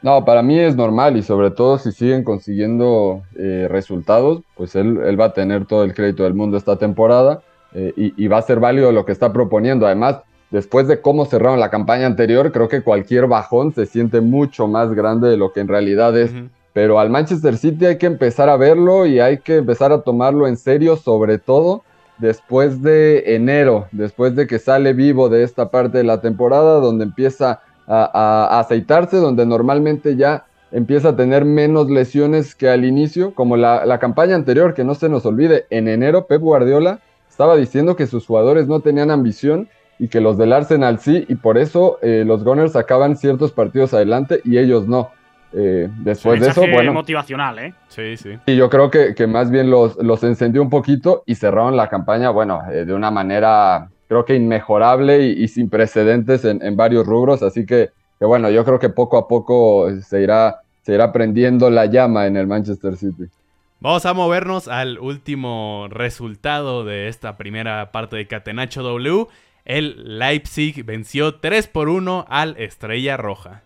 [0.04, 4.98] No, para mí es normal y sobre todo si siguen consiguiendo eh, resultados, pues él,
[5.02, 7.40] él va a tener todo el crédito del mundo esta temporada
[7.72, 9.86] eh, y, va a ser válido lo que está proponiendo.
[9.86, 10.18] Además,
[10.50, 14.92] después de cómo cerraron la campaña anterior, creo que cualquier bajón se siente mucho más
[14.92, 16.32] grande de lo que en realidad es.
[16.74, 20.46] Pero al Manchester City hay que empezar a verlo y hay que empezar a tomarlo
[20.46, 21.82] en serio, sobre todo
[22.18, 27.04] después de enero, después de que sale vivo de esta parte de la temporada, donde
[27.04, 33.56] empieza a, aceitarse, donde normalmente ya empieza a tener menos lesiones que al inicio, como
[33.56, 37.96] la, la campaña anterior, que no se nos olvide, en enero Pep Guardiola estaba diciendo
[37.96, 39.68] que sus jugadores no tenían ambición
[39.98, 43.94] y que los del Arsenal sí, y por eso eh, los Gunners sacaban ciertos partidos
[43.94, 45.10] adelante y ellos no.
[45.52, 46.92] Eh, después de eso, bueno.
[46.92, 47.74] motivacional, ¿eh?
[47.86, 48.38] Sí, sí.
[48.46, 51.88] Y yo creo que, que más bien los, los, encendió un poquito y cerraron la
[51.88, 57.42] campaña, bueno, eh, de una manera creo que inmejorable y, sin precedentes en, varios rubros,
[57.42, 57.90] así que,
[58.20, 62.36] bueno, yo creo que poco a poco se irá, se irá prendiendo la llama en
[62.36, 63.24] el Manchester City.
[63.80, 69.26] Vamos a movernos al último resultado de esta primera parte de Catenacho W.
[69.66, 73.62] El Leipzig venció 3 por 1 al Estrella Roja.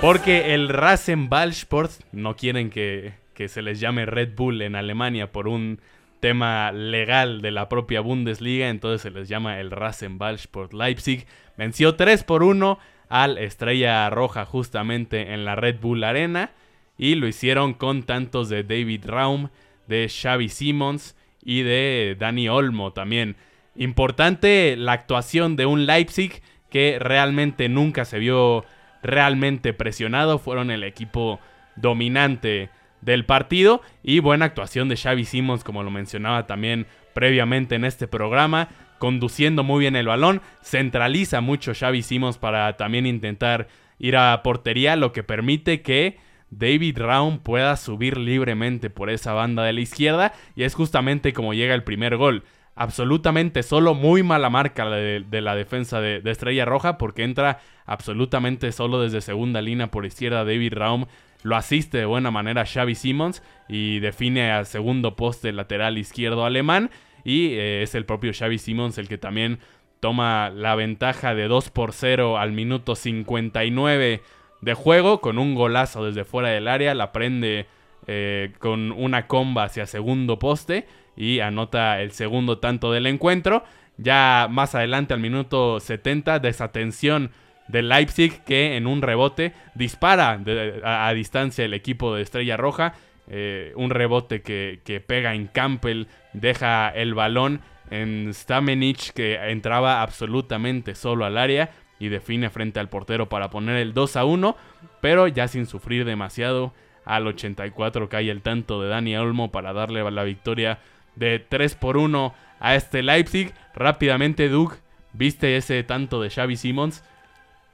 [0.00, 5.48] Porque el Rasenballsport no quieren que, que se les llame Red Bull en Alemania por
[5.48, 5.80] un
[6.20, 11.26] tema legal de la propia Bundesliga, entonces se les llama el Rasenballsport Leipzig.
[11.56, 16.50] Venció 3 por 1 al Estrella Roja justamente en la Red Bull Arena
[16.96, 19.48] y lo hicieron con tantos de David Raum,
[19.88, 23.36] de Xavi Simons y de Dani Olmo también.
[23.74, 28.64] Importante la actuación de un Leipzig que realmente nunca se vio
[29.02, 31.40] realmente presionado, fueron el equipo
[31.76, 32.70] dominante
[33.02, 38.08] del partido y buena actuación de Xavi Simons como lo mencionaba también previamente en este
[38.08, 38.70] programa
[39.02, 43.66] conduciendo muy bien el balón, centraliza mucho Xavi Simons para también intentar
[43.98, 46.18] ir a portería, lo que permite que
[46.50, 51.52] David Raum pueda subir libremente por esa banda de la izquierda y es justamente como
[51.52, 52.44] llega el primer gol.
[52.76, 59.00] Absolutamente solo, muy mala marca de, la defensa de, Estrella Roja porque entra absolutamente solo
[59.00, 61.06] desde segunda línea por izquierda David Raum.
[61.42, 66.90] Lo asiste de buena manera Xavi Simons y define al segundo poste lateral izquierdo alemán.
[67.24, 69.58] Y eh, es el propio Xavi Simons el que también
[70.00, 74.22] toma la ventaja de 2 por 0 al minuto 59
[74.60, 76.94] de juego con un golazo desde fuera del área.
[76.94, 77.66] La prende
[78.06, 83.64] eh, con una comba hacia segundo poste y anota el segundo tanto del encuentro.
[83.96, 87.30] Ya más adelante al minuto 70, desatención
[87.72, 90.38] de Leipzig que en un rebote dispara
[90.84, 92.94] a, distancia el equipo de Estrella Roja
[93.28, 100.94] eh, un rebote que, pega en Campbell, deja el balón en Stamenich que entraba absolutamente
[100.94, 104.56] solo al área y define frente al portero para poner el 2 a 1,
[105.00, 106.74] pero ya sin sufrir demasiado.
[107.04, 110.78] Al 84 cae el tanto de Dani Olmo para darle la victoria
[111.16, 113.52] de 3 por 1 a este Leipzig.
[113.74, 114.74] Rápidamente, Doug,
[115.12, 117.02] viste ese tanto de Xavi Simons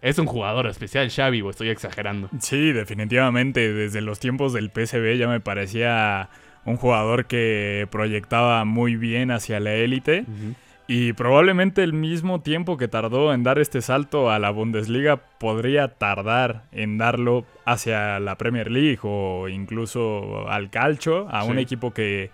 [0.01, 2.29] es un jugador especial, Xavi, o estoy exagerando.
[2.41, 3.73] Sí, definitivamente.
[3.73, 6.29] Desde los tiempos del PSV ya me parecía
[6.65, 10.25] un jugador que proyectaba muy bien hacia la élite.
[10.87, 15.89] Y probablemente el mismo tiempo que tardó en dar este salto a la Bundesliga podría
[15.89, 22.31] tardar en darlo hacia la Premier League o incluso al calcio, a un equipo que,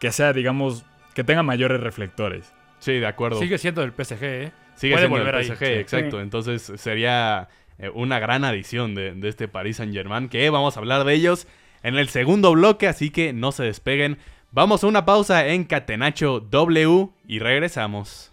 [0.00, 2.54] que sea, digamos, que tenga mayores reflectores.
[2.78, 3.38] Sí, de acuerdo.
[3.38, 4.52] Sigue siendo el PSG, ¿eh?
[4.74, 6.20] Sigue siendo volver el PSG, exacto.
[6.20, 10.28] Entonces sería eh, una gran adición de, de este Paris Saint Germain.
[10.28, 11.46] Que vamos a hablar de ellos
[11.82, 14.18] en el segundo bloque, así que no se despeguen.
[14.50, 18.32] Vamos a una pausa en Catenacho W y regresamos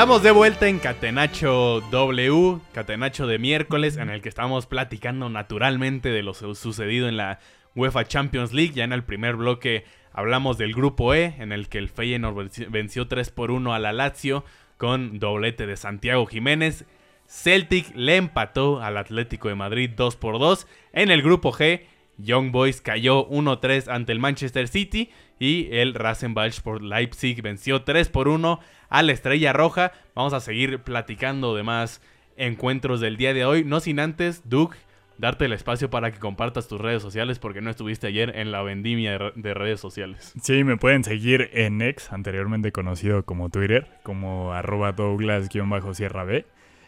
[0.00, 6.08] Estamos de vuelta en Catenacho W, Catenacho de miércoles, en el que estamos platicando naturalmente
[6.08, 7.38] de lo sucedido en la
[7.74, 8.72] UEFA Champions League.
[8.72, 9.84] Ya en el primer bloque
[10.14, 13.92] hablamos del grupo E, en el que el Feyenoord venció 3 por 1 a la
[13.92, 14.42] Lazio
[14.78, 16.86] con doblete de Santiago Jiménez.
[17.26, 20.66] Celtic le empató al Atlético de Madrid 2 por 2.
[20.94, 21.82] En el grupo G,
[22.22, 28.08] Young Boys cayó 1-3 ante el Manchester City y el Rasenbach por Leipzig venció 3
[28.08, 29.92] por 1 a la Estrella Roja.
[30.14, 32.02] Vamos a seguir platicando de más
[32.36, 33.64] encuentros del día de hoy.
[33.64, 34.76] No sin antes, Duke,
[35.20, 38.62] darte el espacio para que compartas tus redes sociales porque no estuviste ayer en la
[38.62, 40.32] vendimia de, redes sociales.
[40.42, 46.46] Sí, me pueden seguir en X, anteriormente conocido como Twitter, como arroba Douglas-Sierra B.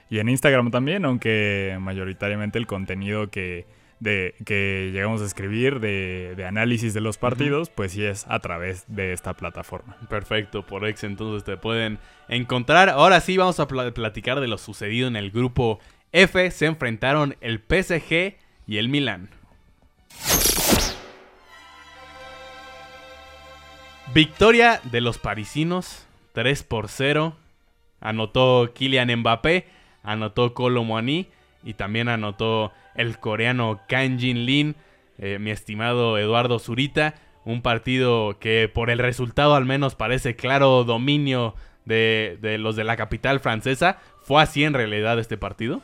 [0.09, 3.67] Y en Instagram también, aunque mayoritariamente el contenido que
[4.03, 8.85] de que llegamos a escribir de, análisis de los partidos, pues sí es a través
[8.89, 9.97] de esta plataforma.
[10.09, 12.89] Perfecto, por ex entonces te pueden encontrar.
[12.89, 15.79] Ahora sí vamos a platicar de lo sucedido en el grupo
[16.11, 16.51] F.
[16.51, 18.35] Se enfrentaron el PSG
[18.67, 19.31] y el Milan.
[24.13, 27.37] Victoria de los parisinos, 3 por 0.
[28.01, 29.67] Anotó Kylian Mbappé,
[30.03, 31.29] anotó Kolo Muani
[31.65, 34.77] y también anotó el coreano Kang Jin Lin,
[35.19, 37.15] eh, mi estimado Eduardo Zurita.
[37.45, 42.85] Un partido que por el resultado al menos parece claro dominio de, de los de
[42.85, 43.99] la capital francesa.
[44.21, 45.83] ¿Fue así en realidad este partido?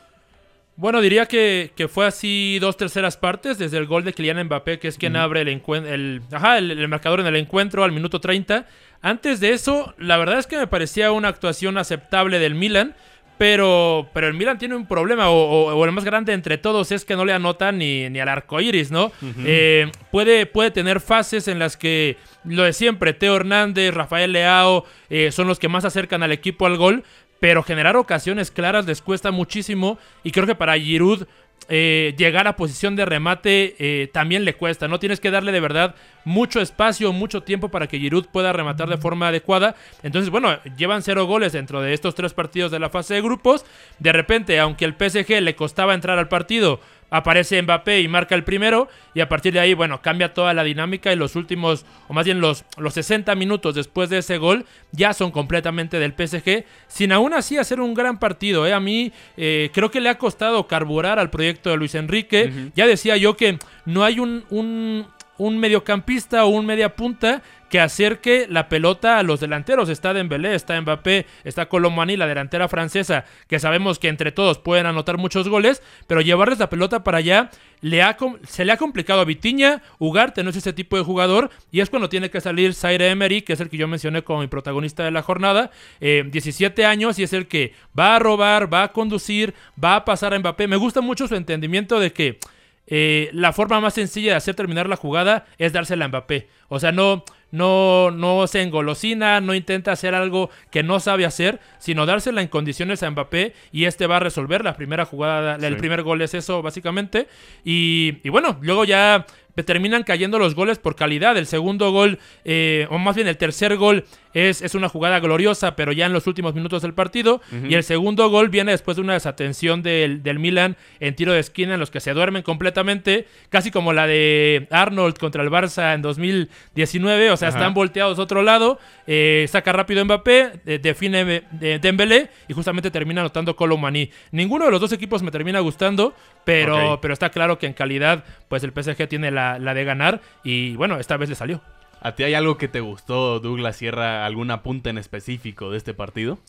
[0.79, 4.79] Bueno, diría que, que, fue así dos terceras partes, desde el gol de Kylian Mbappé,
[4.79, 8.21] que es quien abre el, el, ajá, el, el, marcador en el encuentro al minuto
[8.21, 8.65] 30.
[9.01, 12.95] Antes de eso, la verdad es que me parecía una actuación aceptable del Milan,
[13.39, 17.05] pero, pero el Milan tiene un problema, o, o, el más grande entre todos es
[17.05, 19.05] que no le anota ni, ni al arco iris, ¿no?
[19.05, 19.43] Uh -huh.
[19.45, 24.83] eh, puede, puede tener fases en las que lo de siempre, Teo Hernández, Rafael Leao,
[25.09, 27.05] eh, son los que más acercan al equipo al gol,
[27.39, 31.25] pero generar ocasiones claras les cuesta muchísimo y creo que para Giroud
[31.67, 34.99] eh, llegar a posición de remate eh, también le cuesta, ¿no?
[34.99, 35.95] Tienes que darle de verdad
[36.25, 39.75] mucho espacio, mucho tiempo para que Giroud pueda rematar de forma adecuada.
[40.03, 43.65] Entonces, bueno, llevan cero goles dentro de estos tres partidos de la fase de grupos.
[43.99, 48.43] De repente, aunque el PSG le costaba entrar al partido, aparece Mbappé y marca el
[48.43, 52.13] primero y a partir de ahí, bueno, cambia toda la dinámica y los últimos, o
[52.13, 56.65] más bien los, los 60 minutos después de ese gol ya son completamente del PSG,
[56.87, 58.65] sin aún así hacer un gran partido.
[58.67, 58.73] ¿eh?
[58.73, 62.49] A mí eh, creo que le ha costado carburar al proyecto de Luis Enrique.
[62.49, 62.71] Uh -huh.
[62.75, 67.79] Ya decía yo que no hay un, un, un mediocampista o un media punta que
[67.79, 69.89] acerque la pelota a los delanteros.
[69.89, 74.85] Está Dembélé, está Mbappé, está Colomani, la delantera francesa, que sabemos que entre todos pueden
[74.85, 77.49] anotar muchos goles, pero llevarles la pelota para allá
[77.81, 81.49] le ha, se le ha complicado a Vitiña, Ugarte no es ese tipo de jugador,
[81.71, 84.41] y es cuando tiene que salir Zaire Emery, que es el que yo mencioné como
[84.41, 88.73] mi protagonista de la jornada, eh, 17 años, y es el que va a robar,
[88.73, 90.67] va a conducir, va a pasar a Mbappé.
[90.67, 92.39] Me gusta mucho su entendimiento de que
[92.87, 96.47] eh, la forma más sencilla de hacer terminar la jugada es dársela a Mbappé.
[96.69, 101.59] O sea, no, no, no se engolosina, no intenta hacer algo que no sabe hacer,
[101.79, 105.65] sino dársela en condiciones a Mbappé y este va a resolver la primera jugada, sí.
[105.65, 107.27] el primer gol es eso básicamente.
[107.63, 109.25] Y, y bueno, luego ya
[109.63, 111.37] terminan cayendo los goles por calidad.
[111.37, 115.75] El segundo gol, eh, o más bien el tercer gol, es, es, una jugada gloriosa,
[115.75, 117.41] pero ya en los últimos minutos del partido.
[117.51, 117.71] Uh -huh.
[117.71, 121.39] Y el segundo gol viene después de una desatención del, del, Milan en tiro de
[121.39, 125.95] esquina, en los que se duermen completamente, casi como la de Arnold contra el Barça
[125.95, 127.31] en 2019.
[127.31, 128.79] O sea, están volteados a otro lado.
[129.07, 134.11] Eh, saca rápido Mbappé, eh, define de Dembélé y justamente termina anotando Colomani.
[134.31, 136.97] Ninguno de los dos equipos me termina gustando, pero, okay.
[137.01, 140.21] pero está claro que en calidad, pues el PSG tiene la, la de ganar.
[140.43, 141.61] Y bueno, esta vez le salió.
[142.01, 144.25] ¿A ti hay algo que te gustó, Douglas Sierra?
[144.25, 146.39] ¿Algún apunte en específico de este partido?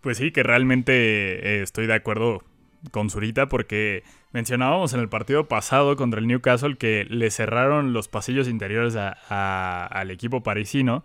[0.00, 2.42] Pues sí, que realmente eh, estoy de acuerdo
[2.90, 8.08] con Zurita porque mencionábamos en el partido pasado contra el Newcastle que le cerraron los
[8.08, 11.04] pasillos interiores a, a, al equipo parisino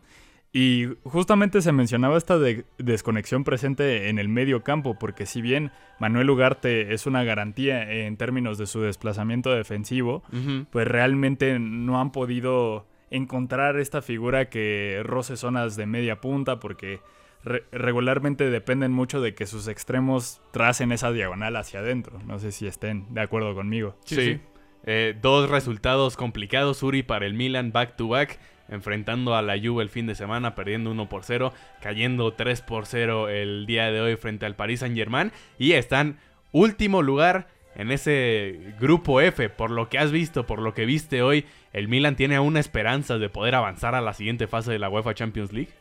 [0.55, 5.71] y justamente se mencionaba esta de desconexión presente en el medio campo porque si bien
[5.99, 10.65] Manuel Ugarte es una garantía en términos de su desplazamiento defensivo, uh -huh.
[10.69, 16.99] pues realmente no han podido encontrar esta figura que roce zonas de media punta porque
[17.43, 22.19] re regularmente dependen mucho de que sus extremos tracen esa diagonal hacia adentro.
[22.27, 23.95] No sé si estén de acuerdo conmigo.
[24.05, 24.15] Sí.
[24.15, 24.39] sí.
[24.85, 28.39] Eh, dos resultados complicados, Uri, para el Milan back to back.
[28.69, 32.85] Enfrentando a la Juve el fin de semana, perdiendo 1 por 0, cayendo 3 por
[32.85, 35.31] 0 el día de hoy frente al Paris Saint Germain.
[35.59, 36.17] Y están
[36.51, 39.49] último lugar en ese grupo F.
[39.49, 43.19] Por lo que has visto, por lo que viste hoy, el Milan tiene aún esperanzas
[43.19, 45.71] de poder avanzar a la siguiente fase de la UEFA Champions League.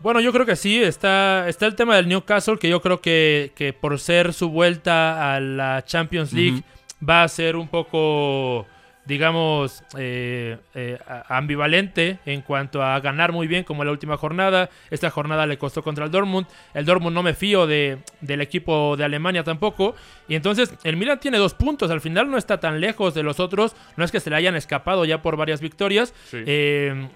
[0.00, 3.52] Bueno, yo creo que sí, está, está el tema del Newcastle, que yo creo que,
[3.56, 7.08] que por ser su vuelta a la Champions League uh -huh.
[7.08, 8.64] va a ser un poco,
[9.08, 14.68] digamos, eh, eh, ambivalente en cuanto a ganar muy bien como la última jornada.
[14.90, 16.46] Esta jornada le costó contra el Dortmund.
[16.74, 19.96] El Dortmund no me fío de, del equipo de Alemania tampoco.
[20.28, 21.90] Y entonces el Milan tiene dos puntos.
[21.90, 23.74] Al final no está tan lejos de los otros.
[23.96, 26.12] No es que se le hayan escapado ya por varias victorias.
[26.26, 26.42] Sí.
[26.44, 27.08] Eh,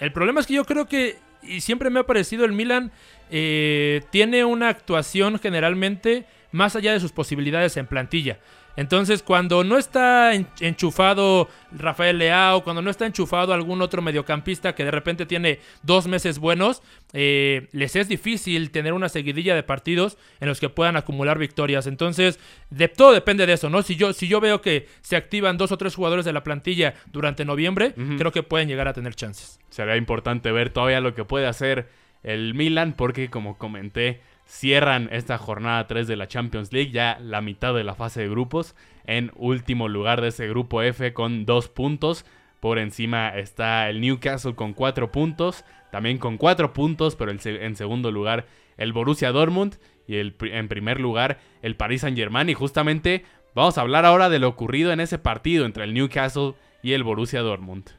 [0.00, 2.90] el problema es que yo creo que y siempre me ha parecido el Milan
[3.30, 8.38] eh, tiene una actuación generalmente más allá de sus posibilidades en plantilla.
[8.76, 14.84] Entonces, cuando no está enchufado Rafael Leao, cuando no está enchufado algún otro mediocampista que
[14.84, 20.18] de repente tiene dos meses buenos, eh, les es difícil tener una seguidilla de partidos
[20.40, 21.86] en los que puedan acumular victorias.
[21.86, 23.82] Entonces, de todo depende de eso, ¿no?
[23.82, 26.94] Si yo, si yo veo que se activan dos o tres jugadores de la plantilla
[27.12, 28.18] durante noviembre, uh -huh.
[28.18, 29.60] creo que pueden llegar a tener chances.
[29.70, 31.88] Será importante ver todavía lo que puede hacer
[32.22, 37.40] el Milan, porque como comenté, cierran esta jornada 3 de la Champions League, ya la
[37.40, 38.74] mitad de la fase de grupos,
[39.06, 42.24] en último lugar de ese grupo F con dos puntos.
[42.60, 48.10] Por encima está el Newcastle con cuatro puntos, también con cuatro puntos, pero en segundo
[48.10, 49.76] lugar el Borussia Dortmund.
[50.06, 52.48] y el, en primer lugar el Paris Saint Germain.
[52.48, 53.24] Y justamente
[53.54, 57.04] vamos a hablar ahora de lo ocurrido en ese partido entre el Newcastle y el
[57.04, 57.90] Borussia Dortmund.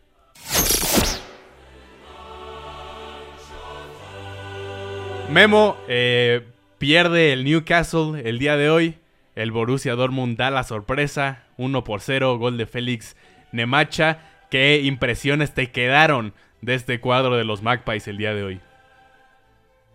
[5.31, 6.45] Memo eh,
[6.77, 8.99] pierde el Newcastle el día de hoy.
[9.35, 11.43] El Borussia Dortmund da la sorpresa.
[11.57, 13.17] 1 por 0, gol de Félix
[13.51, 14.19] Nemacha.
[14.49, 18.61] ¿Qué impresiones te quedaron de este cuadro de los Magpies el día de hoy?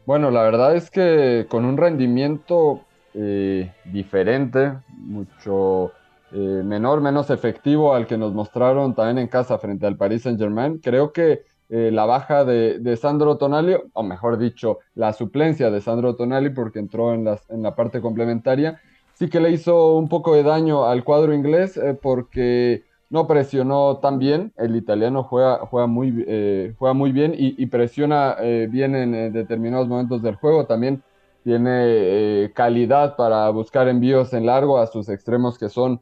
[0.05, 5.93] Bueno, la verdad es que con un rendimiento eh, diferente, mucho
[6.33, 10.39] eh, menor, menos efectivo al que nos mostraron también en casa frente al Paris Saint
[10.39, 15.81] Germain, creo que eh, la baja de, Sandro Tonali, o mejor dicho, la suplencia de
[15.81, 18.81] Sandro Tonali porque entró en, en la parte complementaria,
[19.15, 23.99] sí que le hizo un poco de daño al cuadro inglés eh, porque no presionó
[23.99, 24.53] tan bien.
[24.57, 28.37] El italiano juega, juega, muy, eh, juega muy bien y, presiona
[28.69, 30.67] bien en determinados momentos del juego.
[30.67, 31.03] También
[31.45, 36.01] tiene calidad para buscar envíos en largo a sus extremos que son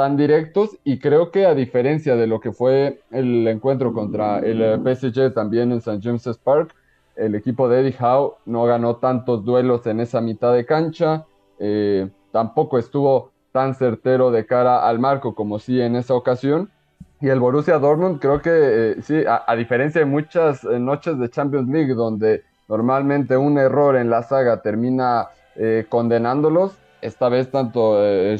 [0.00, 4.62] tan directos y creo que a diferencia de lo que fue el encuentro contra el
[4.62, 6.00] eh, PSG también en St.
[6.02, 6.74] James's Park,
[7.16, 11.26] el equipo de Eddie Howe no ganó tantos duelos en esa mitad de cancha,
[11.58, 16.70] eh, tampoco estuvo tan certero de cara al marco como sí en esa ocasión.
[17.20, 21.68] Y el Borussia Dortmund creo que eh, sí, a, diferencia de muchas noches de Champions
[21.68, 25.28] League donde normalmente un error en la saga termina
[25.90, 28.36] condenándolos, esta vez tanto eh,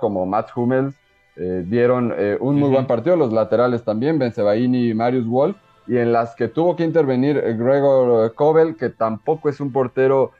[0.00, 0.94] como Matt Hummels
[1.36, 5.96] eh, dieron eh, un muy buen partido, los laterales también, Benzebaini y Marius Wolf, y
[5.96, 10.32] en las que tuvo que intervenir Gregor Kobel, que tampoco es un portero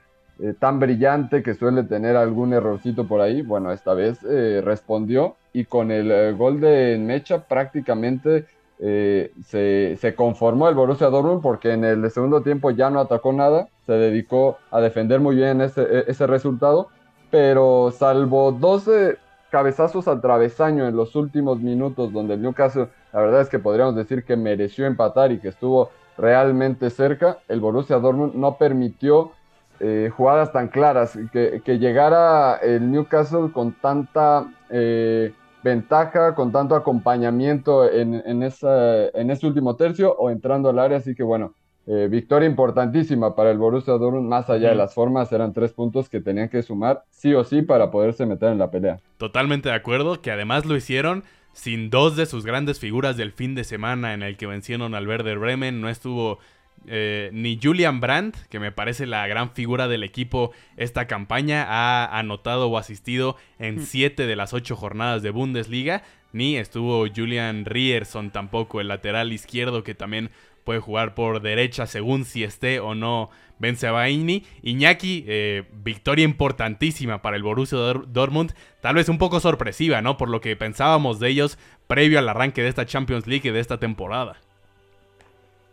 [0.59, 5.91] tan brillante, que suele tener algún errorcito por ahí, bueno, esta vez respondió y con
[5.91, 8.47] el gol de Mecha prácticamente
[8.79, 13.69] se, se, conformó el Borussia Dortmund porque en el segundo tiempo ya no atacó nada,
[13.85, 16.89] se dedicó a defender muy bien ese, ese resultado
[17.31, 19.18] pero salvo 12
[19.51, 23.97] cabezazos al travesaño en los últimos minutos donde el Newcastle, la verdad es que podríamos
[23.97, 29.33] decir que mereció empatar y que estuvo realmente cerca, el Borussia Dortmund no permitió
[29.81, 37.91] eh, jugadas tan claras, que, llegara el Newcastle con tanta eh, ventaja, con tanto acompañamiento
[37.91, 41.55] en, en, esa, en ese último tercio o entrando al área, así que bueno,
[41.87, 46.09] eh, victoria importantísima para el Borussia Dortmund, más allá de las formas, eran tres puntos
[46.09, 49.01] que tenían que sumar sí o sí para poderse meter en la pelea.
[49.16, 53.55] Totalmente de acuerdo, que además lo hicieron sin dos de sus grandes figuras del fin
[53.55, 56.39] de semana en el que vencieron al Werder Bremen, no estuvo
[56.87, 62.18] eh, ni Julian Brandt, que me parece la gran figura del equipo esta campaña, ha
[62.18, 66.03] anotado o asistido en siete de las ocho jornadas de Bundesliga,
[66.33, 70.31] ni estuvo Julian Rierson tampoco, el lateral izquierdo que también
[70.65, 73.31] puede jugar por derecha según si esté o no
[73.61, 74.45] Baini.
[74.63, 80.17] Iñaki, eh, victoria importantísima para el Borussia Dortmund, tal vez un poco sorpresiva, ¿no?
[80.17, 83.61] Por lo que pensábamos de ellos previo al arranque de esta Champions League y de
[83.61, 84.37] esta temporada.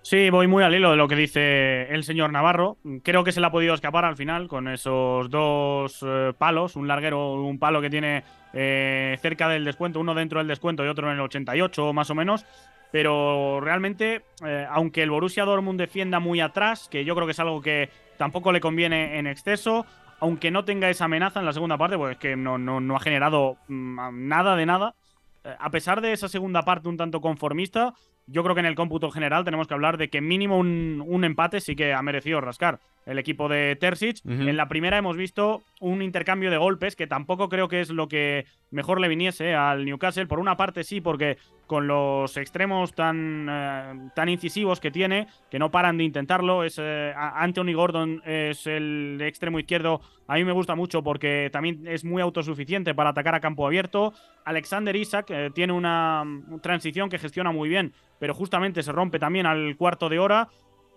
[0.10, 2.78] Sí, voy muy al hilo de lo que dice el señor Navarro.
[3.04, 6.88] Creo que se le ha podido escapar al final con esos dos eh, palos, un
[6.88, 8.24] larguero, un palo que tiene
[8.54, 12.16] eh, cerca del descuento, uno dentro del descuento y otro en el 88 más o
[12.16, 12.46] menos.
[12.92, 17.40] Pero realmente, eh, aunque el Borussia Dortmund defienda muy atrás, que yo creo que es
[17.40, 19.86] algo que tampoco le conviene en exceso,
[20.20, 23.00] aunque no tenga esa amenaza en la segunda parte, pues es que no, no, ha
[23.00, 24.96] generado mm, nada de nada.
[25.44, 27.94] Eh, a pesar de esa segunda parte un tanto conformista,
[28.26, 31.24] yo creo que en el cómputo general tenemos que hablar de que mínimo un, un
[31.24, 34.20] empate sí que ha merecido rascar el equipo de Terzic.
[34.26, 38.10] En la primera hemos visto un intercambio de golpes que tampoco creo que es lo
[38.10, 40.28] que mejor le viniese al Newcastle.
[40.28, 45.60] Por una parte sí, porque con los extremos tan, eh, tan incisivos que tiene, que
[45.60, 50.02] no paran de intentarlo, es eh, Anthony Gordon es el extremo izquierdo.
[50.28, 54.14] A mí me gusta mucho porque también es muy autosuficiente para atacar a campo abierto.
[54.46, 56.24] Alexander Isaac eh, tiene una
[56.62, 60.50] transición que gestiona muy bien, pero justamente se rompe también al cuarto de hora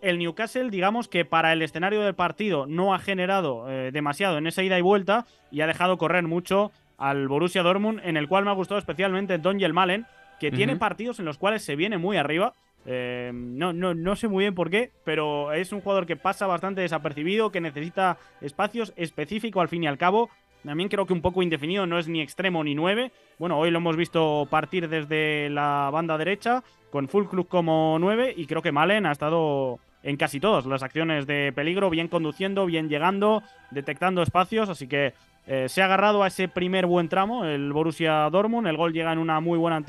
[0.02, 4.46] el Newcastle, digamos que para el escenario del partido no ha generado eh, demasiado en
[4.46, 8.44] esa ida y vuelta y ha dejado correr mucho al Borussia Dortmund, en el cual
[8.44, 10.06] me ha gustado especialmente Don Malen,
[10.40, 12.54] que tiene partidos en los cuales se viene muy arriba.
[12.86, 16.46] Eh, no, no, no sé muy bien por qué, pero es un jugador que pasa
[16.46, 20.30] bastante desapercibido, que necesita espacios específicos al fin y al cabo.
[20.64, 23.12] También creo que un poco indefinido, no es ni extremo ni nueve.
[23.38, 28.32] Bueno, hoy lo hemos visto partir desde la banda derecha, con Full Club como nueve,
[28.36, 32.64] y creo que Malen ha estado en casi todas las acciones de peligro, bien conduciendo,
[32.64, 35.12] bien llegando, detectando espacios, así que
[35.52, 39.12] eh, se ha agarrado a ese primer buen tramo el Borussia Dortmund, el gol llega
[39.12, 39.82] en una muy buena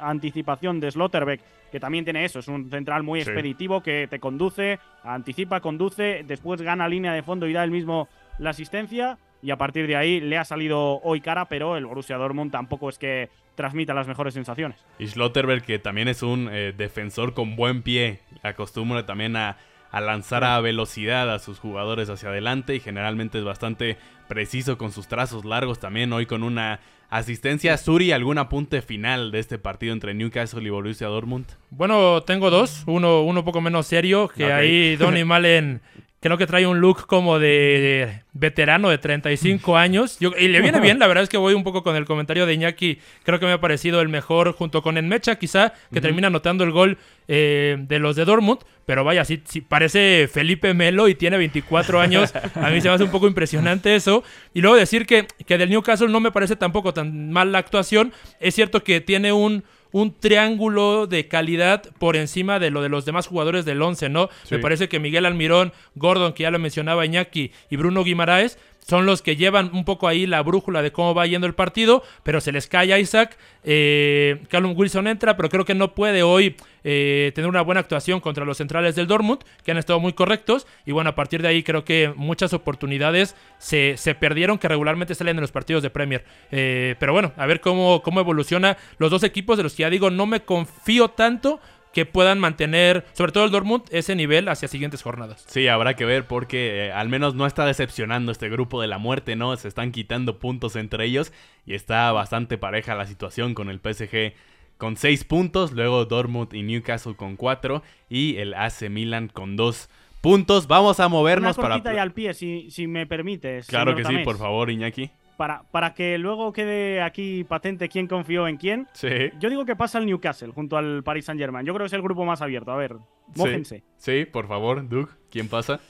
[0.00, 1.40] anticipación de Slotterbeck,
[1.70, 6.60] que también tiene eso, es un central muy expeditivo que te conduce, anticipa, conduce, después
[6.62, 8.08] gana línea de fondo y da el mismo
[8.38, 9.16] la asistencia.
[9.40, 12.88] Y a partir de ahí le ha salido hoy cara, pero el Borussia Dortmund tampoco
[12.88, 14.84] es que transmita las mejores sensaciones.
[14.98, 19.58] Y Schlotterberg, que también es un eh, defensor con buen pie, acostumbra también a,
[19.94, 24.90] a lanzar a velocidad a sus jugadores hacia adelante y generalmente es bastante preciso con
[24.90, 26.12] sus trazos largos también.
[26.12, 26.80] Hoy con una
[27.10, 27.76] asistencia.
[27.76, 31.46] Suri, ¿algún apunte final de este partido entre Newcastle y Borussia Dortmund?
[31.70, 32.82] Bueno, tengo dos.
[32.86, 35.80] Uno, uno un poco menos serio, que ahí Donny Malen
[36.24, 40.16] creo que trae un look como de veterano de 35 años.
[40.20, 42.46] Yo- y le viene bien, la verdad es que voy un poco con el comentario
[42.46, 42.98] de Iñaki.
[43.24, 46.70] Creo que me ha parecido el mejor junto con Enmecha, quizá, que termina anotando el
[46.70, 46.96] gol
[47.28, 48.60] eh, de los de Dortmund.
[48.86, 52.32] Pero vaya, sí, sí, parece Felipe Melo y tiene 24 años.
[52.54, 54.24] A mí se me hace un poco impresionante eso.
[54.54, 58.12] Y luego decir que, que del Newcastle no me parece tampoco tan mal la actuación.
[58.40, 59.62] Es cierto que tiene un
[59.94, 64.28] un triángulo de calidad por encima de lo de los demás jugadores del 11, ¿no?
[64.42, 64.56] Sí.
[64.56, 69.06] Me parece que Miguel Almirón, Gordon, que ya lo mencionaba Iñaki, y Bruno Guimaraes son
[69.06, 72.40] los que llevan un poco ahí la brújula de cómo va yendo el partido, pero
[72.42, 73.38] se les cae Isaac.
[73.64, 76.54] Eh, Callum Wilson entra, pero creo que no puede hoy
[76.84, 80.66] eh, tener una buena actuación contra los centrales del Dortmund, que han estado muy correctos.
[80.84, 85.14] Y bueno, a partir de ahí creo que muchas oportunidades se, se perdieron que regularmente
[85.14, 86.24] salen en los partidos de Premier.
[86.50, 89.90] Eh, pero bueno, a ver cómo, cómo evoluciona los dos equipos de los que ya
[89.90, 91.58] digo, no me confío tanto
[91.94, 95.44] que puedan mantener, sobre todo el Dortmund, ese nivel hacia siguientes jornadas.
[95.48, 98.98] Sí, habrá que ver porque eh, al menos no está decepcionando este grupo de la
[98.98, 99.56] muerte, ¿no?
[99.56, 101.32] Se están quitando puntos entre ellos
[101.64, 104.34] y está bastante pareja la situación con el PSG
[104.76, 109.88] con 6 puntos, luego Dortmund y Newcastle con 4 y el AC Milan con 2
[110.20, 110.66] puntos.
[110.66, 111.74] Vamos a movernos Una para...
[111.76, 113.68] cortita y al pie, si, si me permites.
[113.68, 115.12] Claro que sí, por favor, Iñaki.
[115.36, 118.86] Para, para que luego quede aquí patente quién confió en quién.
[118.92, 119.08] Sí.
[119.40, 121.66] Yo digo que pasa el Newcastle junto al Paris Saint Germain.
[121.66, 122.70] Yo creo que es el grupo más abierto.
[122.70, 122.96] A ver,
[123.36, 123.82] mójense.
[123.96, 125.80] Sí, por favor, Doug, ¿quién pasa?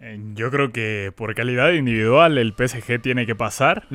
[0.00, 3.86] Eh, Yo creo que por calidad individual el PSG tiene que pasar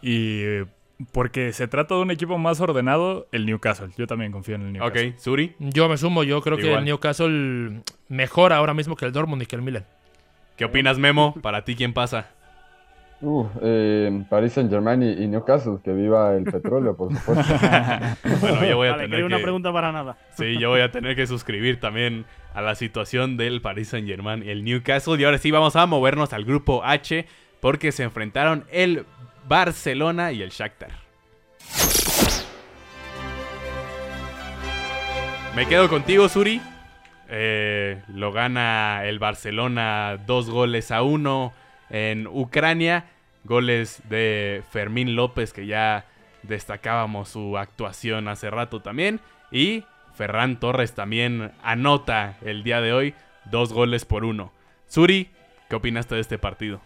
[0.00, 0.66] y eh,
[1.12, 3.88] porque se trata de un equipo más ordenado, el Newcastle.
[3.98, 5.08] Yo también confío en el Newcastle.
[5.10, 9.12] Ok, Suri, Yo me sumo, yo creo que el Newcastle mejor ahora mismo que el
[9.12, 9.84] Dortmund y que el Milan.
[10.56, 11.34] ¿qué opinas, Memo?
[11.42, 12.30] Para ti, ¿quién pasa?
[13.22, 17.54] Uh, eh, Paris Saint Germain y, y Newcastle, que viva el petróleo, por supuesto.
[18.40, 19.42] Bueno, yo voy a Vale, tener quería una que...
[19.42, 20.18] pregunta para nada.
[20.36, 24.42] Sí, yo voy a tener que suscribir también a la situación del Paris Saint Germain
[24.42, 25.18] y el Newcastle.
[25.18, 27.26] Y ahora sí vamos a movernos al grupo H
[27.60, 29.06] porque se enfrentaron el
[29.48, 30.90] Barcelona y el Shakhtar.
[35.54, 36.60] Me quedo contigo, Suri.
[37.28, 41.52] Eh, lo gana el Barcelona dos goles a uno
[41.90, 43.06] en Ucrania.
[43.44, 46.06] Goles de Fermín López, que ya
[46.42, 49.20] destacábamos su actuación hace rato también.
[49.52, 49.84] Y
[50.16, 53.14] Ferran Torres también anota el día de hoy
[53.50, 54.52] dos goles por uno.
[54.88, 55.30] Suri,
[55.68, 56.80] ¿qué opinaste de este partido?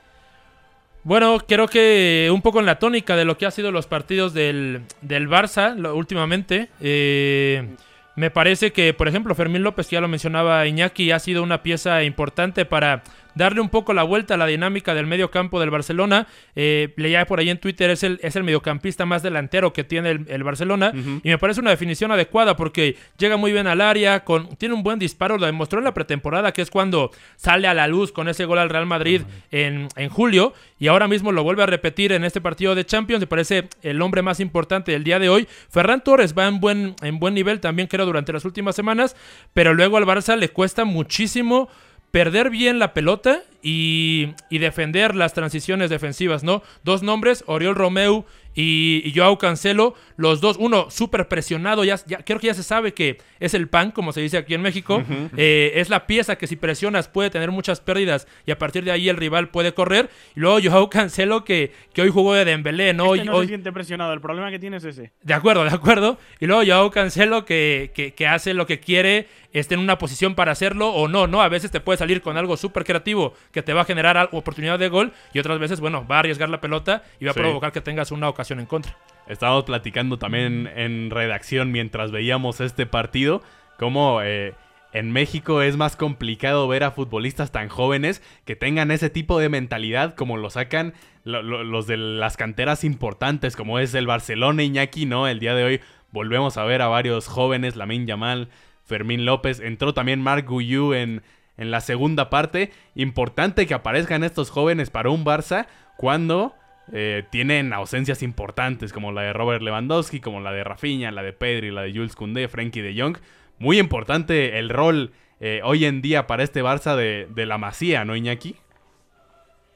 [1.03, 4.35] Bueno, creo que un poco en la tónica de lo que ha sido los partidos
[4.35, 6.69] del, del Barça últimamente.
[6.81, 7.75] eh,
[8.17, 11.63] me parece que, por ejemplo, Fermín López, que ya lo mencionaba Iñaki, ha sido una
[11.63, 13.03] pieza importante para
[13.35, 16.27] darle un poco la vuelta a la dinámica del medio campo del Barcelona.
[16.57, 20.11] Eh, leía por ahí en Twitter, es el, es el mediocampista más delantero que tiene
[20.11, 20.93] el, el Barcelona.
[21.23, 24.83] Y me parece una definición adecuada porque llega muy bien al área, con, tiene un
[24.83, 28.29] buen disparo, lo demostró en la pretemporada, que es cuando sale a la luz con
[28.29, 30.55] ese gol al Real Madrid en, en julio.
[30.79, 33.21] Y ahora mismo lo vuelve a repetir en este partido de Champions.
[33.21, 35.47] Me parece el hombre más importante del día de hoy.
[35.69, 39.15] Ferran Torres va en buen, en buen nivel también, creo, durante las últimas semanas.
[39.53, 41.69] Pero luego al Barça le cuesta muchísimo
[42.11, 46.63] perder bien la pelota y, y defender las transiciones defensivas, ¿no?
[46.85, 52.19] Dos nombres, Oriol Romeu y, y Joao Cancelo, los dos, uno súper presionado, ya, ya-
[52.25, 55.03] creo que ya se sabe que es el pan, como se dice aquí en México,
[55.37, 58.91] Eh, es la pieza que si presionas puede tener muchas pérdidas y a partir de
[58.91, 62.93] ahí el rival puede correr, y luego Joao Cancelo que, que hoy jugó de Dembélé,
[62.93, 63.15] ¿no?
[63.15, 64.13] Este Hoy- no hoy- se siente presionado.
[64.13, 65.13] El problema que tiene es ese.
[65.23, 66.19] de acuerdo, de acuerdo.
[66.41, 70.35] Y luego Joao Cancelo que, que, que hace lo que quiere, esté en una posición
[70.35, 71.41] para hacerlo o no, ¿no?
[71.43, 74.79] A veces te puede salir con algo súper creativo que te va a generar oportunidad
[74.79, 77.41] de gol y otras veces, bueno, va a arriesgar la pelota y va Sí.
[77.41, 78.97] a provocar que tengas una ocasión en contra.
[79.29, 83.43] Estábamos platicando también en redacción mientras veíamos este partido,
[83.79, 84.55] cómo eh,
[84.93, 89.49] en México es más complicado ver a futbolistas tan jóvenes que tengan ese tipo de
[89.49, 94.63] mentalidad como lo sacan lo- lo- los de las canteras importantes, como es el Barcelona
[94.65, 95.29] Iñaki, ¿no?
[95.29, 95.81] El día de hoy
[96.13, 98.49] volvemos a ver a varios jóvenes, Lamin Yamal,
[98.85, 101.23] Fermín López, entró también Marc Guillou en,
[101.61, 102.73] en la segunda parte.
[102.97, 106.55] Importante que aparezcan estos jóvenes para un Barça cuando
[106.93, 111.33] eh, tienen ausencias importantes como la de Robert Lewandowski, como la de Rafinha, la de
[111.33, 113.19] Pedri, la de Jules Koundé, Frenkie de Jong.
[113.59, 118.05] Muy importante el rol eh, hoy en día para este Barça de, de la Masía,
[118.05, 118.57] ¿no, Iñaki?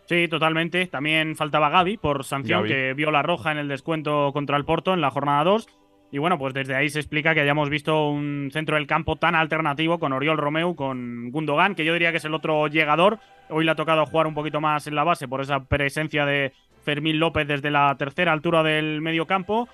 [0.06, 0.86] Sí, totalmente.
[0.86, 4.92] También faltaba Gaby por sanción, que vio la roja en el descuento contra el Porto
[4.92, 5.66] en la jornada 2.
[6.14, 9.34] Y bueno, pues desde ahí se explica que hayamos visto un centro del campo tan
[9.34, 13.18] alternativo con Oriol Romeu, con Gundogan, que yo diría que es el otro llegador.
[13.50, 16.52] Hoy le ha tocado jugar un poquito más en la base por esa presencia de
[16.84, 19.68] Fermín López desde la tercera altura del medio campo.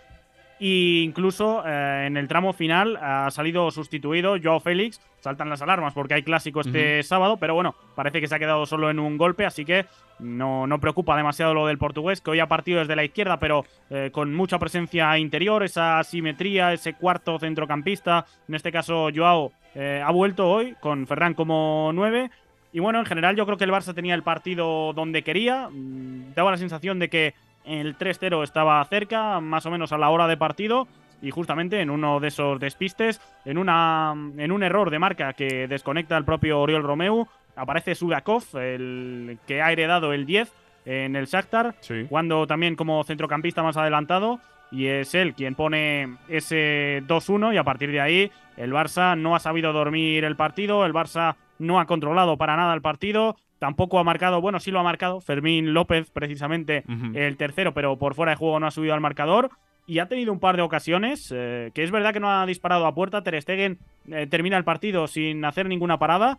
[0.63, 5.01] Y incluso eh, en el tramo final ha salido sustituido Joao Félix.
[5.21, 8.67] Saltan las alarmas porque hay clásico este sábado, pero bueno, parece que se ha quedado
[8.67, 9.87] solo en un golpe, así que
[10.19, 13.65] no, no preocupa demasiado lo del portugués, que hoy ha partido desde la izquierda, pero
[13.89, 18.27] eh, con mucha presencia interior, esa simetría, ese cuarto centrocampista.
[18.47, 22.31] En este caso, Joao eh, ha vuelto hoy con Ferran como 9.
[22.73, 25.69] Y bueno, en general yo creo que el Barça tenía el partido donde quería.
[25.71, 27.35] Mm, Daba la sensación de que
[27.71, 30.89] el 3-0 estaba cerca, más o menos a la hora de partido.
[31.23, 35.69] Y justamente en uno de esos despistes, en, una, en un error de marca que
[35.69, 40.51] desconecta al propio Oriol Romeu, aparece Sudakov, el que ha heredado el 10
[40.87, 42.07] en el Shakhtar, Sí.
[42.09, 44.41] jugando también como centrocampista más adelantado.
[44.73, 49.35] Y es él quien pone ese 2-1 y a partir de ahí el Barça no
[49.35, 54.01] ha sabido dormir el partido, el Barça no ha controlado para nada el partido, tampoco
[54.01, 56.83] ha marcado, bueno, sí lo ha marcado Fermín López precisamente
[57.15, 59.51] el tercero, pero por fuera de juego no ha subido al marcador
[59.87, 62.87] y ha tenido un par de ocasiones, eh, que es verdad que no ha disparado
[62.87, 63.79] a puerta, Ter Stegen
[64.11, 66.39] eh, termina el partido sin hacer ninguna parada,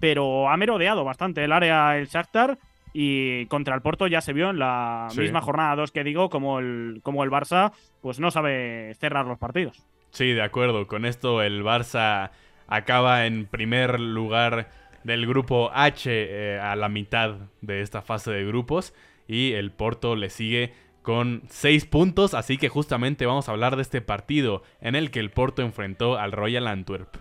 [0.00, 2.58] pero ha merodeado bastante el área el Shakhtar
[2.92, 5.20] y contra el Porto ya se vio en la Sí.
[5.20, 9.38] misma jornada 2 que digo, como el, como el Barça pues no sabe cerrar los
[9.38, 9.82] partidos.
[10.10, 10.86] Sí, de acuerdo.
[10.86, 12.30] Con esto el Barça
[12.68, 14.68] acaba en primer lugar
[15.04, 18.94] del grupo H eh, a la mitad de esta fase de grupos
[19.28, 23.82] y el Porto le sigue con 6 puntos, así que justamente vamos a hablar de
[23.82, 27.16] este partido en el que el Porto enfrentó al Royal Antwerp.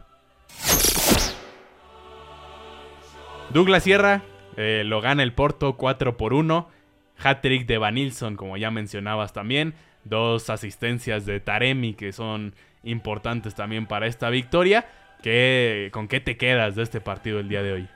[3.53, 4.23] Douglas Sierra
[4.55, 6.69] eh, lo gana el Porto 4 por 1.
[7.21, 9.75] Hat-trick de Vanilson, como ya mencionabas también.
[10.03, 14.87] Dos asistencias de Taremi que son importantes también para esta victoria.
[15.23, 17.87] ¿Qué, ¿Con qué te quedas de este partido el día de hoy?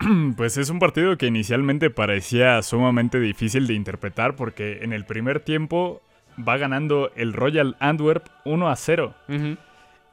[0.36, 5.40] Pues es un partido que inicialmente parecía sumamente difícil de interpretar porque en el primer
[5.40, 6.00] tiempo
[6.36, 9.14] va ganando el Royal Antwerp 1 a 0.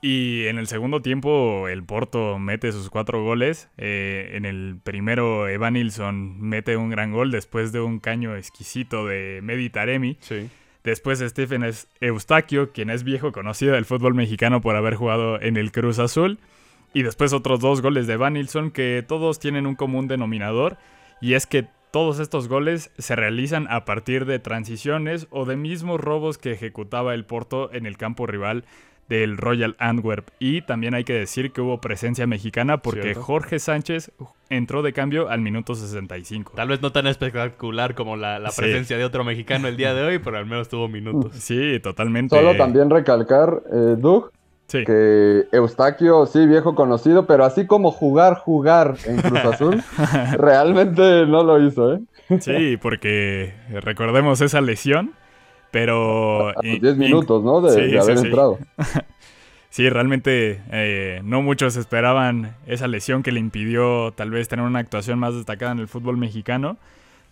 [0.02, 3.70] Y en el segundo tiempo el Porto mete sus cuatro goles.
[3.78, 9.06] Eh, en el primero Evan Nilsson mete un gran gol después de un caño exquisito
[9.06, 10.18] de Medi Taremi.
[10.20, 10.50] Sí.
[10.84, 11.64] Después Stephen
[12.00, 16.40] Eustaquio, quien es viejo conocido del fútbol mexicano por haber jugado en el Cruz Azul.
[16.94, 20.78] Y después otros dos goles de Van Nilsson que todos tienen un común denominador.
[21.22, 26.00] Y es que todos estos goles se realizan a partir de transiciones o de mismos
[26.00, 28.64] robos que ejecutaba el Porto en el campo rival
[29.12, 30.30] del Royal Antwerp.
[30.40, 33.24] Y también hay que decir que hubo presencia mexicana porque Cierto.
[33.24, 34.12] Jorge Sánchez
[34.50, 36.54] entró de cambio al minuto 65.
[36.56, 38.62] Tal vez no tan espectacular como la, la Sí.
[38.62, 41.36] presencia de otro mexicano el día de hoy, pero al menos tuvo minutos.
[41.36, 42.38] Sí, totalmente.
[42.38, 44.32] Solo también recalcar, eh, Doug,
[44.68, 44.86] Sí.
[44.86, 49.84] que Eustaquio, sí, viejo conocido, pero así como jugar, jugar en Cruz Azul,
[50.38, 52.00] realmente no lo hizo, ¿eh?
[52.40, 55.12] Sí, porque recordemos esa lesión,
[55.72, 56.50] pero...
[56.50, 57.62] A los y- 10 y- minutos, ¿no?
[57.62, 58.60] De, Sí, de haber sí, entrado.
[59.70, 64.80] Sí, realmente eh, no muchos esperaban esa lesión que le impidió tal vez tener una
[64.80, 66.76] actuación más destacada en el fútbol mexicano.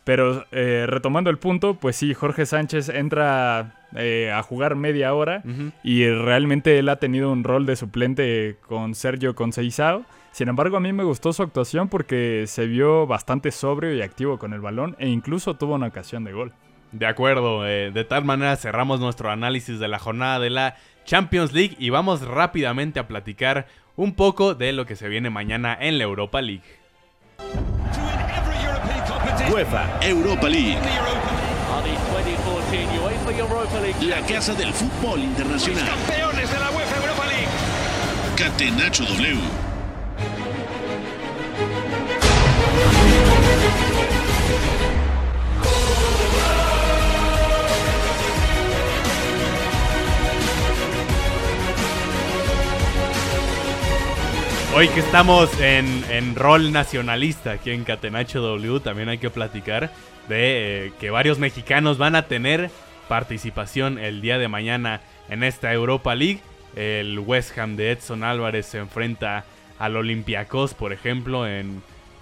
[0.06, 5.44] Pero eh, retomando el punto, pues sí, Jorge Sánchez entra eh, a jugar media hora
[5.84, 10.06] y realmente él ha tenido un rol de suplente con Sergio Conceizao.
[10.32, 14.40] Sin embargo, a mí me gustó su actuación porque se vio bastante sobrio y activo
[14.40, 16.54] con el balón e incluso tuvo una ocasión de gol.
[16.92, 20.76] De acuerdo, eh, de tal manera cerramos nuestro análisis de la jornada de la
[21.06, 25.78] Champions League y vamos rápidamente a platicar un poco de lo que se viene mañana
[25.80, 26.64] en la Europa League.
[29.52, 30.78] UEFA Europa League.
[34.02, 35.86] La casa del fútbol internacional.
[35.86, 37.48] Campeones de la UEFA Europa League.
[38.36, 39.38] Catenacho W.
[54.76, 59.92] Hoy que estamos en, en rol nacionalista aquí en Catenacho W, también hay que platicar
[60.30, 62.70] de eh, que varios mexicanos van a tener
[63.08, 66.40] participación el día de mañana en esta Europa League.
[66.76, 69.44] El West Ham de Edson Álvarez se enfrenta
[69.80, 71.82] al Olympiacos, por ejemplo, en,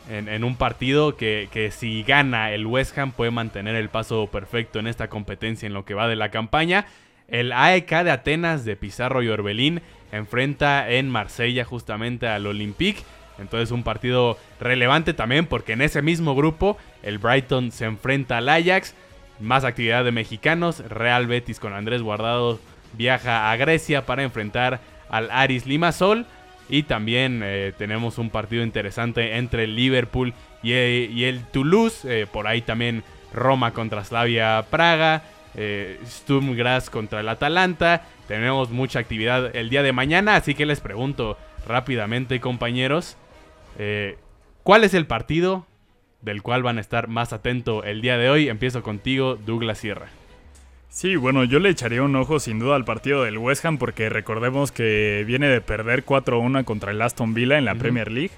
[0.09, 4.27] en- en un partido que, que si gana el West Ham puede mantener el paso
[4.27, 6.85] perfecto en esta competencia en lo que va de la campaña.
[7.27, 13.03] El AEK de Atenas de Pizarro y Orbelín enfrenta en Marsella justamente al Olympique.
[13.39, 18.49] Entonces un partido relevante también porque en ese mismo grupo el Brighton se enfrenta al
[18.49, 18.95] Ajax.
[19.39, 20.79] Más actividad de mexicanos.
[20.89, 22.59] Real Betis con Andrés Guardado
[22.93, 26.25] viaja a Grecia para enfrentar al Aris Limassol.
[26.69, 32.05] Y también eh, tenemos un partido interesante entre el Liverpool y el, Toulouse.
[32.05, 33.03] Eh, por ahí también
[33.33, 35.23] Roma contra Slavia Praga.
[35.57, 38.03] Eh, Sturm Graz contra el Atalanta.
[38.27, 40.35] Tenemos mucha actividad el día de mañana.
[40.35, 41.37] Así que les pregunto
[41.67, 43.17] rápidamente, compañeros.
[44.63, 45.65] ¿Cuál es el partido
[46.21, 48.49] del cual van a estar más atentos el día de hoy?
[48.49, 50.07] Empiezo contigo, Douglas Sierra.
[50.89, 54.09] Sí, bueno, yo le echaría un ojo sin duda al partido del West Ham porque
[54.09, 58.31] recordemos que viene de perder 4-1 contra el Aston Villa en la Premier League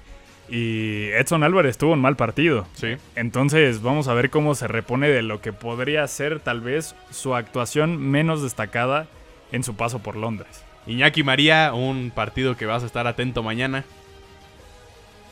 [0.50, 2.66] y Edson Álvarez tuvo un mal partido.
[2.74, 2.96] Sí.
[3.14, 7.34] Entonces vamos a ver cómo se repone de lo que podría ser tal vez su
[7.34, 9.06] actuación menos destacada
[9.52, 10.64] en su paso por Londres.
[10.86, 13.84] Iñaki María, un partido que vas a estar atento mañana.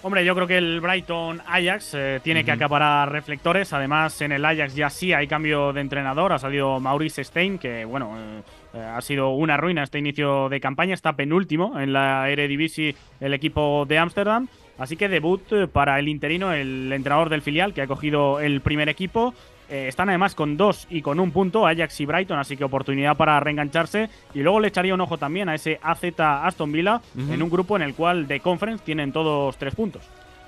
[0.00, 3.72] Hombre, yo creo que el Brighton Ajax eh, tiene que acaparar reflectores.
[3.72, 6.32] Además, en el Ajax ya sí hay cambio de entrenador.
[6.32, 8.42] Ha salido Maurice Stein, que bueno, eh,
[8.74, 10.94] eh, ha sido una ruina este inicio de campaña.
[10.94, 14.46] Está penúltimo en la Eredivisie el equipo de Ámsterdam.
[14.78, 18.88] Así que debut para el interino, el entrenador del filial, que ha cogido el primer
[18.88, 19.34] equipo.
[19.68, 23.16] Eh, están además con dos y con un punto, Ajax y Brighton, así que oportunidad
[23.16, 24.08] para reengancharse.
[24.34, 27.76] Y luego le echaría un ojo también a ese AZ Aston Villa, en un grupo
[27.76, 30.02] en el cual de Conference tienen todos tres puntos.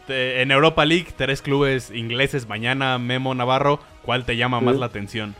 [0.09, 5.35] En Europa League, tres clubes ingleses mañana, Memo Navarro, ¿cuál te llama más la atención?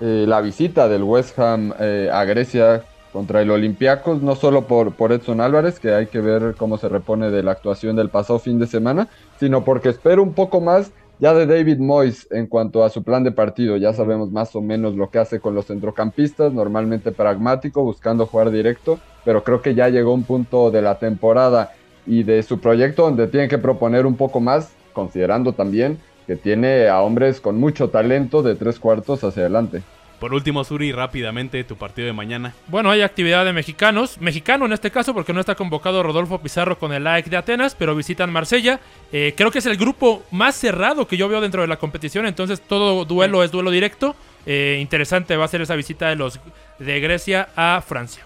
[0.00, 4.92] Eh, la visita del West Ham eh, a Grecia contra el Olympiacos, no solo por,
[4.92, 8.38] por Edson Álvarez, que hay que ver cómo se repone de la actuación del pasado
[8.38, 12.84] fin de semana, sino porque espero un poco más ya de David Moyes, en cuanto
[12.84, 15.66] a su plan de partido, ya sabemos más o menos lo que hace con los
[15.66, 21.00] centrocampistas, normalmente pragmático, buscando jugar directo, pero creo que ya llegó un punto de la
[21.00, 21.72] temporada
[22.06, 25.98] y de su proyecto donde tiene que proponer un poco más, considerando también
[26.28, 29.82] que tiene a hombres con mucho talento de tres cuartos hacia adelante.
[30.18, 32.52] Por último, Suri, rápidamente tu partido de mañana.
[32.66, 34.20] Bueno, hay actividad de mexicanos.
[34.20, 37.76] Mexicano en este caso, porque no está convocado Rodolfo Pizarro con el AEC de Atenas,
[37.76, 38.80] pero visitan Marsella.
[39.12, 42.26] Eh, creo que es el grupo más cerrado que yo veo dentro de la competición,
[42.26, 44.16] entonces todo duelo es duelo directo.
[44.44, 46.40] Eh, interesante va a ser esa visita de los
[46.78, 48.24] de Grecia a Francia.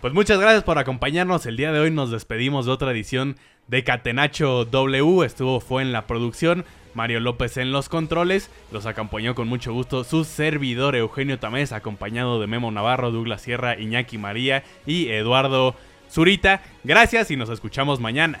[0.00, 1.46] Pues muchas gracias por acompañarnos.
[1.46, 5.24] El día de hoy nos despedimos de otra edición de Catenacho W.
[5.24, 6.64] Estuvo fue en la producción.
[6.98, 8.50] Mario López en los controles.
[8.72, 13.78] Los acompañó con mucho gusto su servidor Eugenio Tamés, acompañado de Memo Navarro, Douglas Sierra,
[13.78, 15.76] Iñaki María y Eduardo
[16.10, 16.60] Zurita.
[16.82, 18.40] Gracias y nos escuchamos mañana